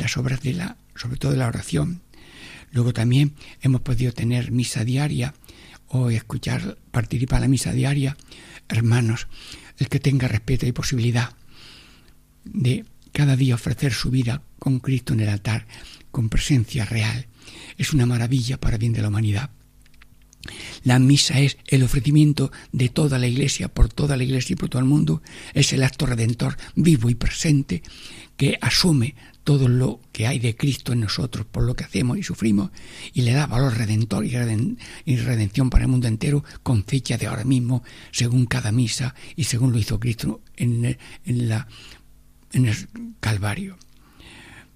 las 0.00 0.16
obras 0.16 0.40
de 0.42 0.54
la, 0.54 0.76
sobre 0.94 1.16
todo 1.16 1.32
de 1.32 1.38
la 1.38 1.46
oración. 1.46 2.02
Luego 2.72 2.92
también 2.92 3.34
hemos 3.62 3.80
podido 3.82 4.12
tener 4.12 4.50
misa 4.50 4.84
diaria 4.84 5.34
o 5.88 6.10
escuchar, 6.10 6.78
participar 6.90 7.38
en 7.38 7.42
la 7.42 7.48
misa 7.48 7.72
diaria. 7.72 8.16
Hermanos, 8.68 9.28
el 9.78 9.88
que 9.88 10.00
tenga 10.00 10.28
respeto 10.28 10.66
y 10.66 10.72
posibilidad 10.72 11.34
de 12.44 12.84
cada 13.12 13.36
día 13.36 13.54
ofrecer 13.54 13.92
su 13.92 14.10
vida 14.10 14.42
con 14.58 14.78
Cristo 14.78 15.12
en 15.14 15.20
el 15.20 15.28
altar, 15.28 15.66
con 16.10 16.28
presencia 16.28 16.84
real, 16.84 17.26
es 17.76 17.92
una 17.92 18.06
maravilla 18.06 18.58
para 18.58 18.78
bien 18.78 18.92
de 18.92 19.02
la 19.02 19.08
humanidad. 19.08 19.50
La 20.84 20.98
misa 20.98 21.38
es 21.40 21.58
el 21.66 21.82
ofrecimiento 21.82 22.50
de 22.72 22.88
toda 22.88 23.18
la 23.18 23.26
iglesia, 23.26 23.68
por 23.68 23.92
toda 23.92 24.16
la 24.16 24.24
iglesia 24.24 24.54
y 24.54 24.56
por 24.56 24.68
todo 24.68 24.80
el 24.80 24.88
mundo. 24.88 25.22
Es 25.52 25.72
el 25.72 25.82
acto 25.82 26.06
redentor 26.06 26.56
vivo 26.74 27.10
y 27.10 27.14
presente 27.14 27.82
que 28.36 28.56
asume 28.60 29.14
todo 29.50 29.66
lo 29.66 29.98
que 30.12 30.28
hay 30.28 30.38
de 30.38 30.54
Cristo 30.54 30.92
en 30.92 31.00
nosotros 31.00 31.44
por 31.44 31.64
lo 31.64 31.74
que 31.74 31.82
hacemos 31.82 32.16
y 32.16 32.22
sufrimos 32.22 32.70
y 33.12 33.22
le 33.22 33.32
da 33.32 33.48
valor 33.48 33.76
redentor 33.76 34.24
y, 34.24 34.36
redención 35.16 35.70
para 35.70 35.86
el 35.86 35.90
mundo 35.90 36.06
entero 36.06 36.44
con 36.62 36.84
fecha 36.84 37.18
de 37.18 37.26
ahora 37.26 37.42
mismo 37.42 37.82
según 38.12 38.46
cada 38.46 38.70
misa 38.70 39.12
y 39.34 39.42
según 39.42 39.72
lo 39.72 39.78
hizo 39.78 39.98
Cristo 39.98 40.40
en, 40.56 40.96
la, 41.24 41.66
en 42.52 42.66
el 42.66 42.76
Calvario. 43.18 43.76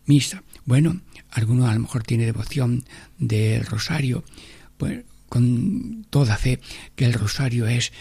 Misa. 0.06 0.42
Bueno, 0.64 1.02
alguno 1.30 1.68
a 1.68 1.74
lo 1.74 1.78
mejor 1.78 2.02
tiene 2.02 2.24
devoción 2.24 2.82
del 3.16 3.64
rosario, 3.66 4.24
pues 4.76 5.04
con 5.28 6.04
toda 6.10 6.36
fe 6.36 6.58
que 6.96 7.04
el 7.04 7.12
rosario 7.12 7.68
es 7.68 7.92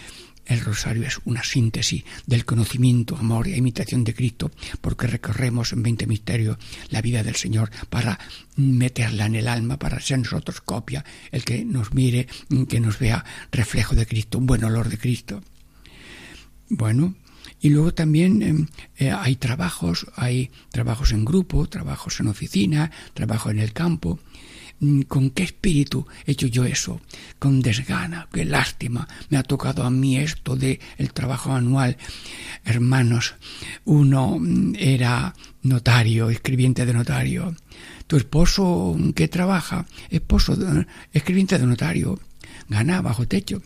el 0.46 0.60
rosario 0.60 1.04
es 1.04 1.18
una 1.24 1.42
síntesis 1.42 2.04
del 2.26 2.44
conocimiento, 2.44 3.16
amor 3.16 3.48
e 3.48 3.56
imitación 3.56 4.04
de 4.04 4.14
Cristo, 4.14 4.50
porque 4.80 5.06
recorremos 5.06 5.72
en 5.72 5.82
veinte 5.82 6.06
misterios 6.06 6.58
la 6.90 7.02
vida 7.02 7.22
del 7.22 7.36
Señor 7.36 7.70
para 7.90 8.18
meterla 8.56 9.26
en 9.26 9.36
el 9.36 9.48
alma, 9.48 9.78
para 9.78 10.00
ser 10.00 10.18
nosotros 10.18 10.60
copia, 10.60 11.04
el 11.32 11.44
que 11.44 11.64
nos 11.64 11.94
mire, 11.94 12.26
que 12.68 12.80
nos 12.80 12.98
vea 12.98 13.24
reflejo 13.50 13.94
de 13.94 14.06
Cristo, 14.06 14.38
un 14.38 14.46
buen 14.46 14.64
olor 14.64 14.88
de 14.88 14.98
Cristo. 14.98 15.42
Bueno, 16.68 17.14
y 17.60 17.70
luego 17.70 17.94
también 17.94 18.42
em, 18.42 18.66
eh, 18.96 19.10
hay 19.10 19.36
trabajos, 19.36 20.06
hay 20.16 20.50
trabajos 20.70 21.12
en 21.12 21.24
grupo, 21.24 21.66
trabajos 21.68 22.20
en 22.20 22.28
oficina, 22.28 22.90
trabajo 23.14 23.50
en 23.50 23.58
el 23.58 23.72
campo. 23.72 24.18
Mm, 24.84 25.02
¿Con 25.02 25.30
qué 25.30 25.44
espíritu 25.44 26.06
he 26.26 26.32
hecho 26.32 26.46
yo 26.46 26.64
eso? 26.64 27.00
Con 27.38 27.62
desgana, 27.62 28.28
qué 28.30 28.44
lástima. 28.44 29.08
Me 29.30 29.38
ha 29.38 29.42
tocado 29.42 29.82
a 29.82 29.90
mí 29.90 30.18
esto 30.18 30.56
de 30.56 30.78
el 30.98 31.12
trabajo 31.14 31.52
anual. 31.54 31.96
Hermanos, 32.64 33.34
uno 33.86 34.36
mm, 34.38 34.74
era 34.78 35.34
notario, 35.62 36.28
escribiente 36.28 36.84
de 36.84 36.92
notario. 36.92 37.56
Tu 38.06 38.16
esposo, 38.18 38.94
¿qué 39.14 39.26
trabaja? 39.28 39.86
Esposo, 40.10 40.54
escribiente 41.12 41.58
de 41.58 41.66
notario. 41.66 42.20
Gana 42.68 43.00
bajo 43.00 43.26
techo. 43.26 43.62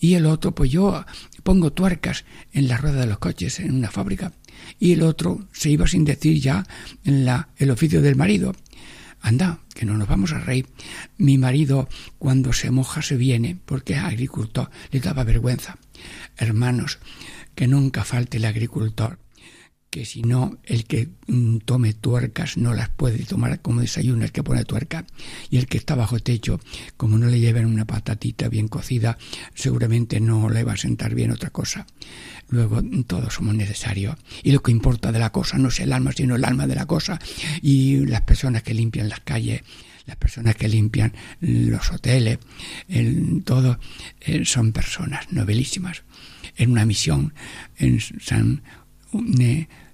Y 0.00 0.14
el 0.14 0.24
otro, 0.24 0.54
pues 0.54 0.70
yo 0.70 1.04
pongo 1.42 1.72
tuercas 1.72 2.24
en 2.52 2.68
la 2.68 2.78
rueda 2.78 3.00
de 3.00 3.06
los 3.06 3.18
coches 3.18 3.60
en 3.60 3.74
una 3.74 3.90
fábrica. 3.90 4.32
Y 4.80 4.92
el 4.92 5.02
otro 5.02 5.46
se 5.52 5.70
iba 5.70 5.86
sin 5.86 6.04
decir 6.04 6.40
ya 6.40 6.66
en 7.04 7.26
la, 7.26 7.50
el 7.58 7.70
oficio 7.70 8.00
del 8.00 8.16
marido. 8.16 8.54
Anda, 9.24 9.60
que 9.74 9.86
no 9.86 9.96
nos 9.96 10.06
vamos 10.06 10.32
a 10.32 10.38
reír. 10.38 10.68
Mi 11.16 11.38
marido 11.38 11.88
cuando 12.18 12.52
se 12.52 12.70
moja 12.70 13.00
se 13.00 13.16
viene 13.16 13.58
porque 13.64 13.94
es 13.94 14.00
agricultor, 14.00 14.70
le 14.90 15.00
daba 15.00 15.24
vergüenza. 15.24 15.78
Hermanos, 16.36 16.98
que 17.54 17.66
nunca 17.66 18.04
falte 18.04 18.36
el 18.36 18.44
agricultor 18.44 19.18
que 19.94 20.04
si 20.04 20.22
no, 20.22 20.58
el 20.64 20.86
que 20.86 21.08
mm, 21.28 21.58
tome 21.58 21.92
tuercas 21.92 22.56
no 22.56 22.74
las 22.74 22.88
puede 22.88 23.20
tomar 23.20 23.60
como 23.60 23.80
desayuno, 23.80 24.24
el 24.24 24.32
que 24.32 24.42
pone 24.42 24.64
tuerca, 24.64 25.06
y 25.50 25.58
el 25.58 25.68
que 25.68 25.78
está 25.78 25.94
bajo 25.94 26.18
techo, 26.18 26.58
como 26.96 27.16
no 27.16 27.28
le 27.28 27.38
lleven 27.38 27.64
una 27.66 27.84
patatita 27.84 28.48
bien 28.48 28.66
cocida, 28.66 29.16
seguramente 29.54 30.18
no 30.18 30.50
le 30.50 30.64
va 30.64 30.72
a 30.72 30.76
sentar 30.76 31.14
bien 31.14 31.30
otra 31.30 31.50
cosa. 31.50 31.86
Luego, 32.48 32.82
todos 33.06 33.34
somos 33.34 33.54
necesarios, 33.54 34.16
y 34.42 34.50
lo 34.50 34.64
que 34.64 34.72
importa 34.72 35.12
de 35.12 35.20
la 35.20 35.30
cosa 35.30 35.58
no 35.58 35.68
es 35.68 35.78
el 35.78 35.92
alma, 35.92 36.10
sino 36.10 36.34
el 36.34 36.44
alma 36.44 36.66
de 36.66 36.74
la 36.74 36.86
cosa, 36.86 37.20
y 37.62 38.04
las 38.04 38.22
personas 38.22 38.64
que 38.64 38.74
limpian 38.74 39.08
las 39.08 39.20
calles, 39.20 39.62
las 40.06 40.16
personas 40.16 40.56
que 40.56 40.66
limpian 40.66 41.12
los 41.40 41.92
hoteles, 41.92 42.40
el, 42.88 43.44
todo, 43.44 43.78
eh, 44.22 44.44
son 44.44 44.72
personas 44.72 45.30
novelísimas. 45.30 46.02
En 46.56 46.72
una 46.72 46.84
misión 46.84 47.32
en 47.76 48.00
San 48.00 48.60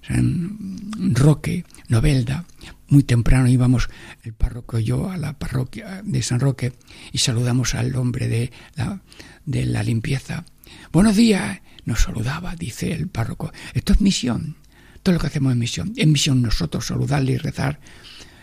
San 0.01 0.77
Roque, 1.13 1.65
Novelda. 1.87 2.45
Muy 2.87 3.03
temprano 3.03 3.47
íbamos 3.47 3.89
el 4.23 4.33
párroco 4.33 4.79
y 4.79 4.83
yo 4.83 5.09
a 5.09 5.17
la 5.17 5.37
parroquia 5.37 6.01
de 6.03 6.21
San 6.21 6.39
Roque 6.39 6.73
y 7.11 7.19
saludamos 7.19 7.75
al 7.75 7.95
hombre 7.95 8.27
de 8.27 8.51
la, 8.75 9.01
de 9.45 9.65
la 9.65 9.83
limpieza. 9.83 10.45
Buenos 10.91 11.15
días, 11.15 11.61
nos 11.85 12.01
saludaba, 12.01 12.55
dice 12.55 12.91
el 12.91 13.07
párroco. 13.07 13.51
Esto 13.73 13.93
es 13.93 14.01
misión. 14.01 14.57
Todo 15.03 15.13
lo 15.13 15.19
que 15.21 15.27
hacemos 15.27 15.51
es 15.51 15.57
misión. 15.57 15.93
Es 15.95 16.07
misión 16.07 16.41
nosotros 16.41 16.85
saludarle 16.85 17.33
y 17.33 17.37
rezar, 17.37 17.79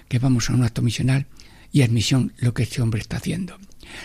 que 0.08 0.18
vamos 0.18 0.48
a 0.48 0.54
un 0.54 0.64
acto 0.64 0.82
misional, 0.82 1.26
y 1.70 1.82
es 1.82 1.90
misión 1.90 2.32
lo 2.38 2.54
que 2.54 2.64
este 2.64 2.82
hombre 2.82 3.00
está 3.00 3.18
haciendo. 3.18 3.58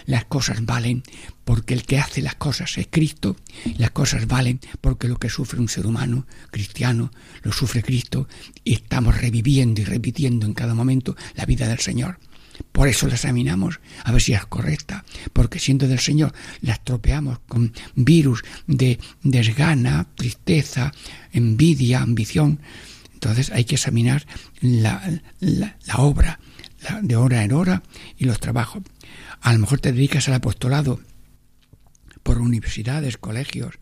Las 0.06 0.26
cosas 0.26 0.66
valen 0.66 1.04
porque 1.46 1.74
el 1.74 1.84
que 1.84 2.00
hace 2.00 2.22
las 2.22 2.36
cosas 2.36 2.78
es 2.78 2.88
Cristo. 2.90 3.36
Las 3.78 3.92
cosas 3.92 4.28
valen 4.28 4.60
porque 4.82 5.08
lo 5.08 5.18
que 5.18 5.30
sufre 5.30 5.60
un 5.60 5.70
ser 5.70 5.86
humano 5.86 6.26
cristiano 6.52 7.12
lo 7.44 7.52
sufre 7.52 7.84
Cristo 7.84 8.28
y 8.64 8.74
estamos 8.74 9.20
reviviendo 9.20 9.82
y 9.82 9.86
repitiendo 9.86 10.46
en 10.46 10.54
cada 10.54 10.74
momento 10.74 11.16
la 11.36 11.46
vida 11.46 11.68
del 11.68 11.80
Señor. 11.80 12.20
Por 12.72 12.88
eso 12.88 13.08
la 13.08 13.16
examinamos 13.16 13.80
a 14.04 14.12
ver 14.12 14.22
si 14.22 14.34
es 14.34 14.46
correcta, 14.46 15.04
porque 15.34 15.60
siendo 15.60 15.88
del 15.88 16.00
Señor 16.00 16.34
la 16.62 16.74
estropeamos 16.74 17.40
con 17.48 17.74
virus 17.96 18.44
de 18.68 19.00
desgana, 19.24 20.08
tristeza, 20.16 20.92
envidia, 21.32 22.02
ambición. 22.02 22.60
Entonces 23.14 23.52
hay 23.52 23.66
que 23.66 23.76
examinar 23.76 24.26
la, 24.62 25.20
la, 25.40 25.78
la 25.86 25.98
obra 25.98 26.40
de 27.02 27.16
hora 27.16 27.44
en 27.44 27.54
hora 27.54 27.84
y 28.18 28.26
los 28.26 28.40
trabajos. 28.40 28.84
A 29.42 29.54
lo 29.54 29.60
mejor 29.60 29.80
te 29.80 29.92
dedicas 29.92 30.28
al 30.28 30.36
apostolado 30.36 31.00
por 32.24 32.40
universidades, 32.40 33.18
colegios 33.18 33.76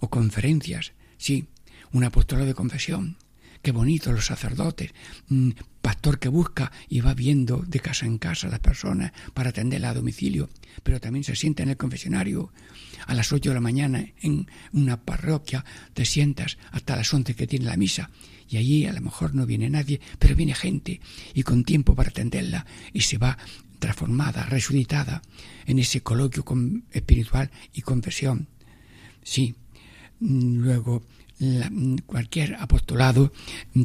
o 0.00 0.08
conferencias. 0.08 0.92
Sí, 1.18 1.46
un 1.92 2.04
apostolado 2.04 2.46
de 2.46 2.54
confesión. 2.54 3.16
Qué 3.62 3.70
bonito 3.70 4.10
los 4.10 4.26
sacerdotes, 4.26 4.92
pastor 5.80 6.18
que 6.18 6.28
busca 6.28 6.72
y 6.88 7.00
va 7.00 7.14
viendo 7.14 7.58
de 7.58 7.78
casa 7.78 8.06
en 8.06 8.18
casa 8.18 8.48
a 8.48 8.50
las 8.50 8.58
personas 8.58 9.12
para 9.34 9.50
atenderla 9.50 9.90
a 9.90 9.94
domicilio, 9.94 10.50
pero 10.82 11.00
también 11.00 11.22
se 11.22 11.36
sienta 11.36 11.62
en 11.62 11.68
el 11.68 11.76
confesionario 11.76 12.52
a 13.06 13.14
las 13.14 13.32
ocho 13.32 13.50
de 13.50 13.54
la 13.54 13.60
mañana 13.60 14.04
en 14.20 14.48
una 14.72 15.00
parroquia, 15.00 15.64
te 15.94 16.04
sientas 16.04 16.58
hasta 16.72 16.96
las 16.96 17.14
once 17.14 17.36
que 17.36 17.46
tiene 17.46 17.66
la 17.66 17.76
misa 17.76 18.10
y 18.52 18.58
allí 18.58 18.86
a 18.86 18.92
lo 18.92 19.00
mejor 19.00 19.34
no 19.34 19.46
viene 19.46 19.70
nadie, 19.70 20.00
pero 20.18 20.36
viene 20.36 20.54
gente 20.54 21.00
y 21.32 21.42
con 21.42 21.64
tiempo 21.64 21.94
para 21.94 22.10
atenderla 22.10 22.66
y 22.92 23.00
se 23.00 23.16
va 23.16 23.38
transformada, 23.78 24.44
resucitada 24.44 25.22
en 25.66 25.78
ese 25.78 26.02
coloquio 26.02 26.44
espiritual 26.92 27.50
y 27.72 27.80
confesión. 27.80 28.48
Sí, 29.22 29.54
luego 30.20 31.02
cualquier 32.06 32.54
apostolado 32.56 33.32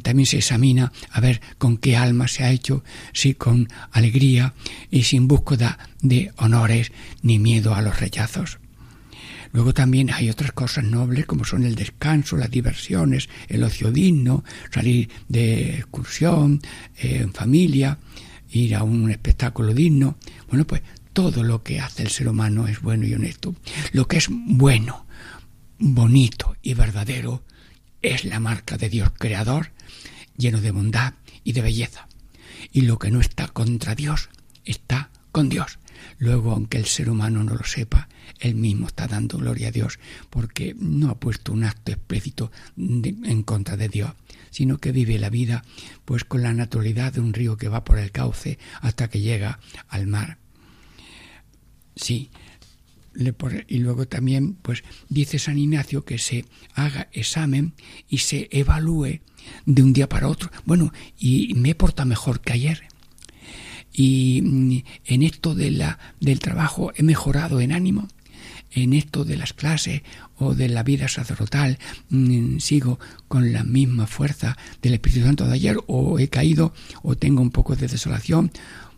también 0.03 0.27
se 0.27 0.37
examina 0.37 0.91
a 1.09 1.19
ver 1.21 1.41
con 1.57 1.77
qué 1.77 1.95
alma 1.95 2.27
se 2.27 2.43
ha 2.43 2.51
hecho, 2.51 2.83
si 3.13 3.33
con 3.33 3.67
alegría 3.91 4.53
y 4.91 5.03
sin 5.03 5.27
búsqueda 5.27 5.79
de 6.01 6.31
honores 6.37 6.91
ni 7.23 7.39
miedo 7.39 7.73
a 7.73 7.81
los 7.81 7.99
rechazos. 7.99 8.59
Luego 9.57 9.73
también 9.73 10.13
hay 10.13 10.29
otras 10.29 10.51
cosas 10.51 10.83
nobles 10.83 11.25
como 11.25 11.43
son 11.43 11.63
el 11.63 11.73
descanso, 11.73 12.37
las 12.37 12.51
diversiones, 12.51 13.27
el 13.47 13.63
ocio 13.63 13.91
digno, 13.91 14.43
salir 14.71 15.09
de 15.29 15.77
excursión, 15.79 16.61
eh, 16.95 17.21
en 17.23 17.33
familia, 17.33 17.97
ir 18.51 18.75
a 18.75 18.83
un 18.83 19.09
espectáculo 19.09 19.73
digno. 19.73 20.19
Bueno, 20.47 20.67
pues 20.67 20.83
todo 21.11 21.41
lo 21.41 21.63
que 21.63 21.79
hace 21.79 22.03
el 22.03 22.11
ser 22.11 22.27
humano 22.27 22.67
es 22.67 22.81
bueno 22.81 23.07
y 23.07 23.15
honesto. 23.15 23.55
Lo 23.93 24.07
que 24.07 24.17
es 24.17 24.27
bueno, 24.29 25.07
bonito 25.79 26.55
y 26.61 26.75
verdadero 26.75 27.43
es 28.03 28.25
la 28.25 28.39
marca 28.39 28.77
de 28.77 28.89
Dios 28.89 29.09
creador, 29.17 29.71
lleno 30.37 30.61
de 30.61 30.69
bondad 30.69 31.15
y 31.43 31.53
de 31.53 31.61
belleza. 31.61 32.07
Y 32.71 32.81
lo 32.81 32.99
que 32.99 33.09
no 33.09 33.21
está 33.21 33.47
contra 33.47 33.95
Dios 33.95 34.29
está 34.65 35.09
con 35.31 35.49
Dios. 35.49 35.79
Luego, 36.17 36.51
aunque 36.51 36.77
el 36.77 36.85
ser 36.85 37.09
humano 37.09 37.43
no 37.43 37.55
lo 37.55 37.63
sepa, 37.63 38.09
él 38.39 38.55
mismo 38.55 38.87
está 38.87 39.07
dando 39.07 39.37
gloria 39.37 39.69
a 39.69 39.71
Dios 39.71 39.99
porque 40.29 40.75
no 40.77 41.09
ha 41.09 41.19
puesto 41.19 41.53
un 41.53 41.63
acto 41.63 41.91
explícito 41.91 42.51
en 42.77 43.43
contra 43.43 43.77
de 43.77 43.89
Dios 43.89 44.11
sino 44.57 44.79
que 44.79 44.91
vive 44.91 45.19
la 45.19 45.29
vida 45.29 45.63
pues 46.05 46.23
con 46.23 46.41
la 46.41 46.53
naturalidad 46.53 47.13
de 47.13 47.19
un 47.19 47.33
río 47.33 47.57
que 47.57 47.67
va 47.67 47.83
por 47.83 47.99
el 47.99 48.11
cauce 48.11 48.57
hasta 48.81 49.07
que 49.07 49.21
llega 49.21 49.59
al 49.87 50.07
mar. 50.07 50.39
Sí, 51.95 52.31
y 53.67 53.77
luego 53.77 54.07
también 54.07 54.53
pues 54.55 54.83
dice 55.09 55.39
San 55.39 55.57
Ignacio 55.57 56.05
que 56.05 56.17
se 56.17 56.45
haga 56.73 57.07
examen 57.11 57.73
y 58.07 58.19
se 58.19 58.47
evalúe 58.51 59.21
de 59.65 59.83
un 59.83 59.93
día 59.93 60.09
para 60.09 60.27
otro. 60.27 60.51
Bueno, 60.65 60.93
y 61.17 61.53
me 61.55 61.75
porta 61.75 62.05
mejor 62.05 62.41
que 62.41 62.53
ayer. 62.53 62.87
Y 63.97 64.41
mm, 64.43 64.83
en 65.05 65.23
esto 65.23 65.55
de 65.55 65.71
la, 65.71 65.99
del 66.21 66.39
trabajo 66.39 66.93
he 66.95 67.03
mejorado 67.03 67.59
en 67.59 67.73
ánimo 67.73 68.07
en 68.71 68.93
esto 68.93 69.25
de 69.25 69.37
las 69.37 69.53
clases 69.53 70.01
o 70.37 70.53
de 70.53 70.69
la 70.69 70.83
vida 70.83 71.07
sacerdotal 71.07 71.79
mm, 72.09 72.59
sigo 72.59 72.99
con 73.27 73.53
la 73.53 73.63
misma 73.63 74.07
fuerza 74.07 74.57
del 74.81 74.93
Espíritu 74.93 75.25
Santo 75.25 75.47
de 75.47 75.53
ayer 75.53 75.77
o 75.87 76.19
he 76.19 76.27
caído 76.27 76.73
o 77.01 77.15
tengo 77.15 77.41
un 77.41 77.51
poco 77.51 77.75
de 77.75 77.87
desolación. 77.87 78.51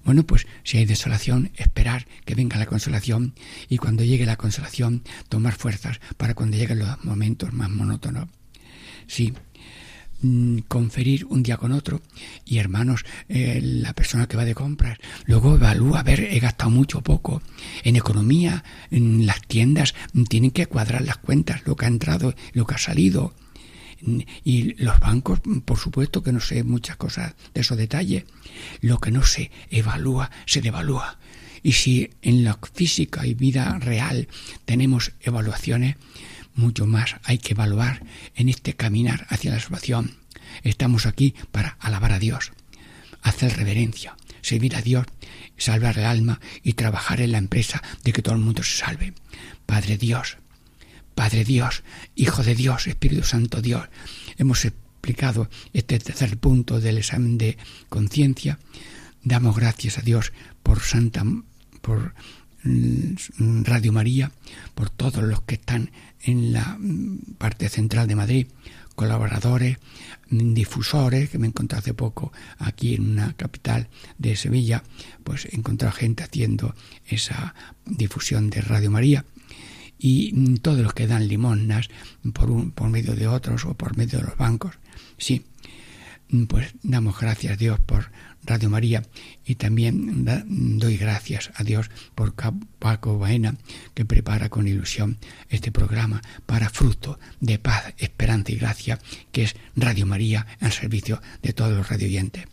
Bueno, 0.03 0.23
pues 0.23 0.47
si 0.63 0.77
hay 0.77 0.85
desolación, 0.85 1.51
esperar 1.55 2.07
que 2.25 2.35
venga 2.35 2.57
la 2.57 2.65
consolación 2.65 3.33
y 3.69 3.77
cuando 3.77 4.03
llegue 4.03 4.25
la 4.25 4.37
consolación, 4.37 5.03
tomar 5.27 5.53
fuerzas 5.53 5.99
para 6.17 6.33
cuando 6.33 6.57
lleguen 6.57 6.79
los 6.79 7.03
momentos 7.03 7.53
más 7.53 7.69
monótonos. 7.69 8.27
Sí, 9.07 9.33
mm, 10.21 10.59
conferir 10.67 11.25
un 11.25 11.43
día 11.43 11.57
con 11.57 11.71
otro 11.71 12.01
y 12.45 12.57
hermanos 12.57 13.05
eh, 13.27 13.59
la 13.61 13.93
persona 13.93 14.27
que 14.27 14.37
va 14.37 14.45
de 14.45 14.55
compras 14.55 14.97
luego 15.25 15.55
evalúa 15.55 15.99
a 15.99 16.03
ver 16.03 16.21
he 16.21 16.39
gastado 16.39 16.71
mucho 16.71 16.99
o 16.99 17.01
poco 17.01 17.41
en 17.83 17.95
economía 17.95 18.63
en 18.91 19.25
las 19.25 19.41
tiendas 19.41 19.95
tienen 20.29 20.51
que 20.51 20.67
cuadrar 20.67 21.01
las 21.01 21.17
cuentas 21.17 21.61
lo 21.65 21.75
que 21.75 21.85
ha 21.85 21.89
entrado 21.89 22.35
lo 22.53 22.65
que 22.65 22.75
ha 22.75 22.79
salido 22.79 23.33
y 24.43 24.73
los 24.81 24.99
bancos, 24.99 25.41
por 25.65 25.77
supuesto 25.77 26.23
que 26.23 26.31
no 26.31 26.39
sé 26.39 26.63
muchas 26.63 26.95
cosas 26.95 27.35
de 27.53 27.61
esos 27.61 27.77
detalles. 27.77 28.25
Lo 28.81 28.99
que 28.99 29.11
no 29.11 29.23
se 29.23 29.51
evalúa, 29.69 30.31
se 30.45 30.61
devalúa. 30.61 31.19
Y 31.61 31.73
si 31.73 32.09
en 32.21 32.43
la 32.43 32.57
física 32.73 33.25
y 33.25 33.33
vida 33.33 33.77
real 33.79 34.29
tenemos 34.65 35.11
evaluaciones, 35.19 35.97
mucho 36.55 36.85
más 36.85 37.15
hay 37.23 37.37
que 37.37 37.53
evaluar 37.53 38.03
en 38.35 38.49
este 38.49 38.75
caminar 38.75 39.25
hacia 39.29 39.51
la 39.51 39.59
salvación. 39.59 40.17
Estamos 40.63 41.05
aquí 41.05 41.35
para 41.51 41.77
alabar 41.79 42.11
a 42.11 42.19
Dios, 42.19 42.51
hacer 43.21 43.55
reverencia, 43.55 44.15
servir 44.41 44.75
a 44.75 44.81
Dios, 44.81 45.05
salvar 45.57 45.97
el 45.97 46.05
alma 46.05 46.39
y 46.63 46.73
trabajar 46.73 47.21
en 47.21 47.31
la 47.31 47.37
empresa 47.37 47.81
de 48.03 48.13
que 48.13 48.21
todo 48.21 48.35
el 48.35 48.41
mundo 48.41 48.63
se 48.63 48.77
salve. 48.77 49.13
Padre 49.65 49.97
Dios, 49.97 50.37
Padre 51.15 51.43
Dios, 51.43 51.83
Hijo 52.15 52.43
de 52.43 52.55
Dios, 52.55 52.87
Espíritu 52.87 53.23
Santo 53.23 53.61
Dios. 53.61 53.89
Hemos 54.37 54.65
explicado 54.65 55.49
este 55.73 55.99
tercer 55.99 56.37
punto 56.37 56.79
del 56.79 56.97
examen 56.97 57.37
de 57.37 57.57
conciencia. 57.89 58.59
Damos 59.23 59.55
gracias 59.55 59.97
a 59.97 60.01
Dios 60.01 60.31
por 60.63 60.81
Santa, 60.81 61.23
por 61.81 62.13
Radio 62.63 63.93
María, 63.93 64.31
por 64.75 64.89
todos 64.89 65.23
los 65.23 65.41
que 65.41 65.55
están 65.55 65.91
en 66.21 66.51
la 66.51 66.77
mm, 66.77 67.35
parte 67.37 67.69
central 67.69 68.07
de 68.07 68.15
Madrid, 68.15 68.47
colaboradores, 68.95 69.77
mm, 70.29 70.53
difusores, 70.53 71.29
que 71.29 71.37
me 71.37 71.47
encontré 71.47 71.77
hace 71.77 71.93
poco 71.93 72.33
aquí 72.57 72.95
en 72.95 73.11
una 73.11 73.33
capital 73.33 73.87
de 74.17 74.35
Sevilla, 74.35 74.83
pues 75.23 75.45
he 75.45 75.55
encontrado 75.55 75.93
gente 75.93 76.23
haciendo 76.23 76.75
esa 77.05 77.55
difusión 77.85 78.49
de 78.49 78.61
Radio 78.61 78.91
María 78.91 79.23
y 79.97 80.31
mm, 80.33 80.57
todos 80.57 80.79
los 80.79 80.93
que 80.93 81.07
dan 81.07 81.27
limosnas 81.27 81.89
por, 82.33 82.51
un, 82.51 82.71
por 82.71 82.89
medio 82.89 83.15
de 83.15 83.27
otros 83.27 83.65
o 83.65 83.73
por 83.73 83.95
medio 83.95 84.19
de 84.19 84.25
los 84.25 84.37
bancos. 84.37 84.75
Sí, 85.17 85.45
mm, 85.45 85.58
pues 86.47 86.73
damos 86.83 87.19
gracias 87.19 87.53
a 87.53 87.55
Dios 87.55 87.79
por 87.79 88.11
Radio 88.43 88.69
María 88.69 89.03
y 89.45 89.55
también 89.55 90.25
doy 90.79 90.97
gracias 90.97 91.51
a 91.55 91.63
Dios 91.63 91.89
por 92.15 92.33
Paco 92.79 93.17
Baena 93.17 93.55
que 93.93 94.05
prepara 94.05 94.49
con 94.49 94.67
ilusión 94.67 95.17
este 95.49 95.71
programa 95.71 96.21
para 96.45 96.69
fruto 96.69 97.19
de 97.39 97.59
paz, 97.59 97.93
esperanza 97.97 98.51
y 98.51 98.55
gracia 98.55 98.99
que 99.31 99.43
es 99.43 99.55
Radio 99.75 100.05
María 100.05 100.45
en 100.61 100.71
servicio 100.71 101.21
de 101.41 101.53
todos 101.53 101.75
los 101.75 101.89
radioyentes. 101.89 102.45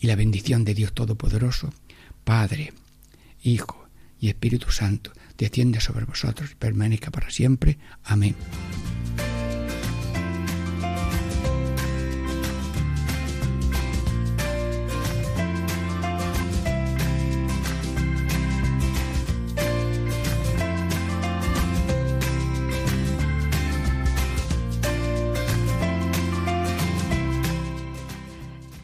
Y 0.00 0.06
la 0.06 0.16
bendición 0.16 0.64
de 0.64 0.74
Dios 0.74 0.92
Todopoderoso, 0.92 1.72
Padre, 2.22 2.72
Hijo 3.42 3.88
y 4.20 4.28
Espíritu 4.28 4.70
Santo, 4.70 5.12
descienda 5.36 5.80
sobre 5.80 6.04
vosotros 6.04 6.52
y 6.52 6.54
permanezca 6.54 7.10
para 7.10 7.30
siempre. 7.30 7.78
Amén. 8.04 8.36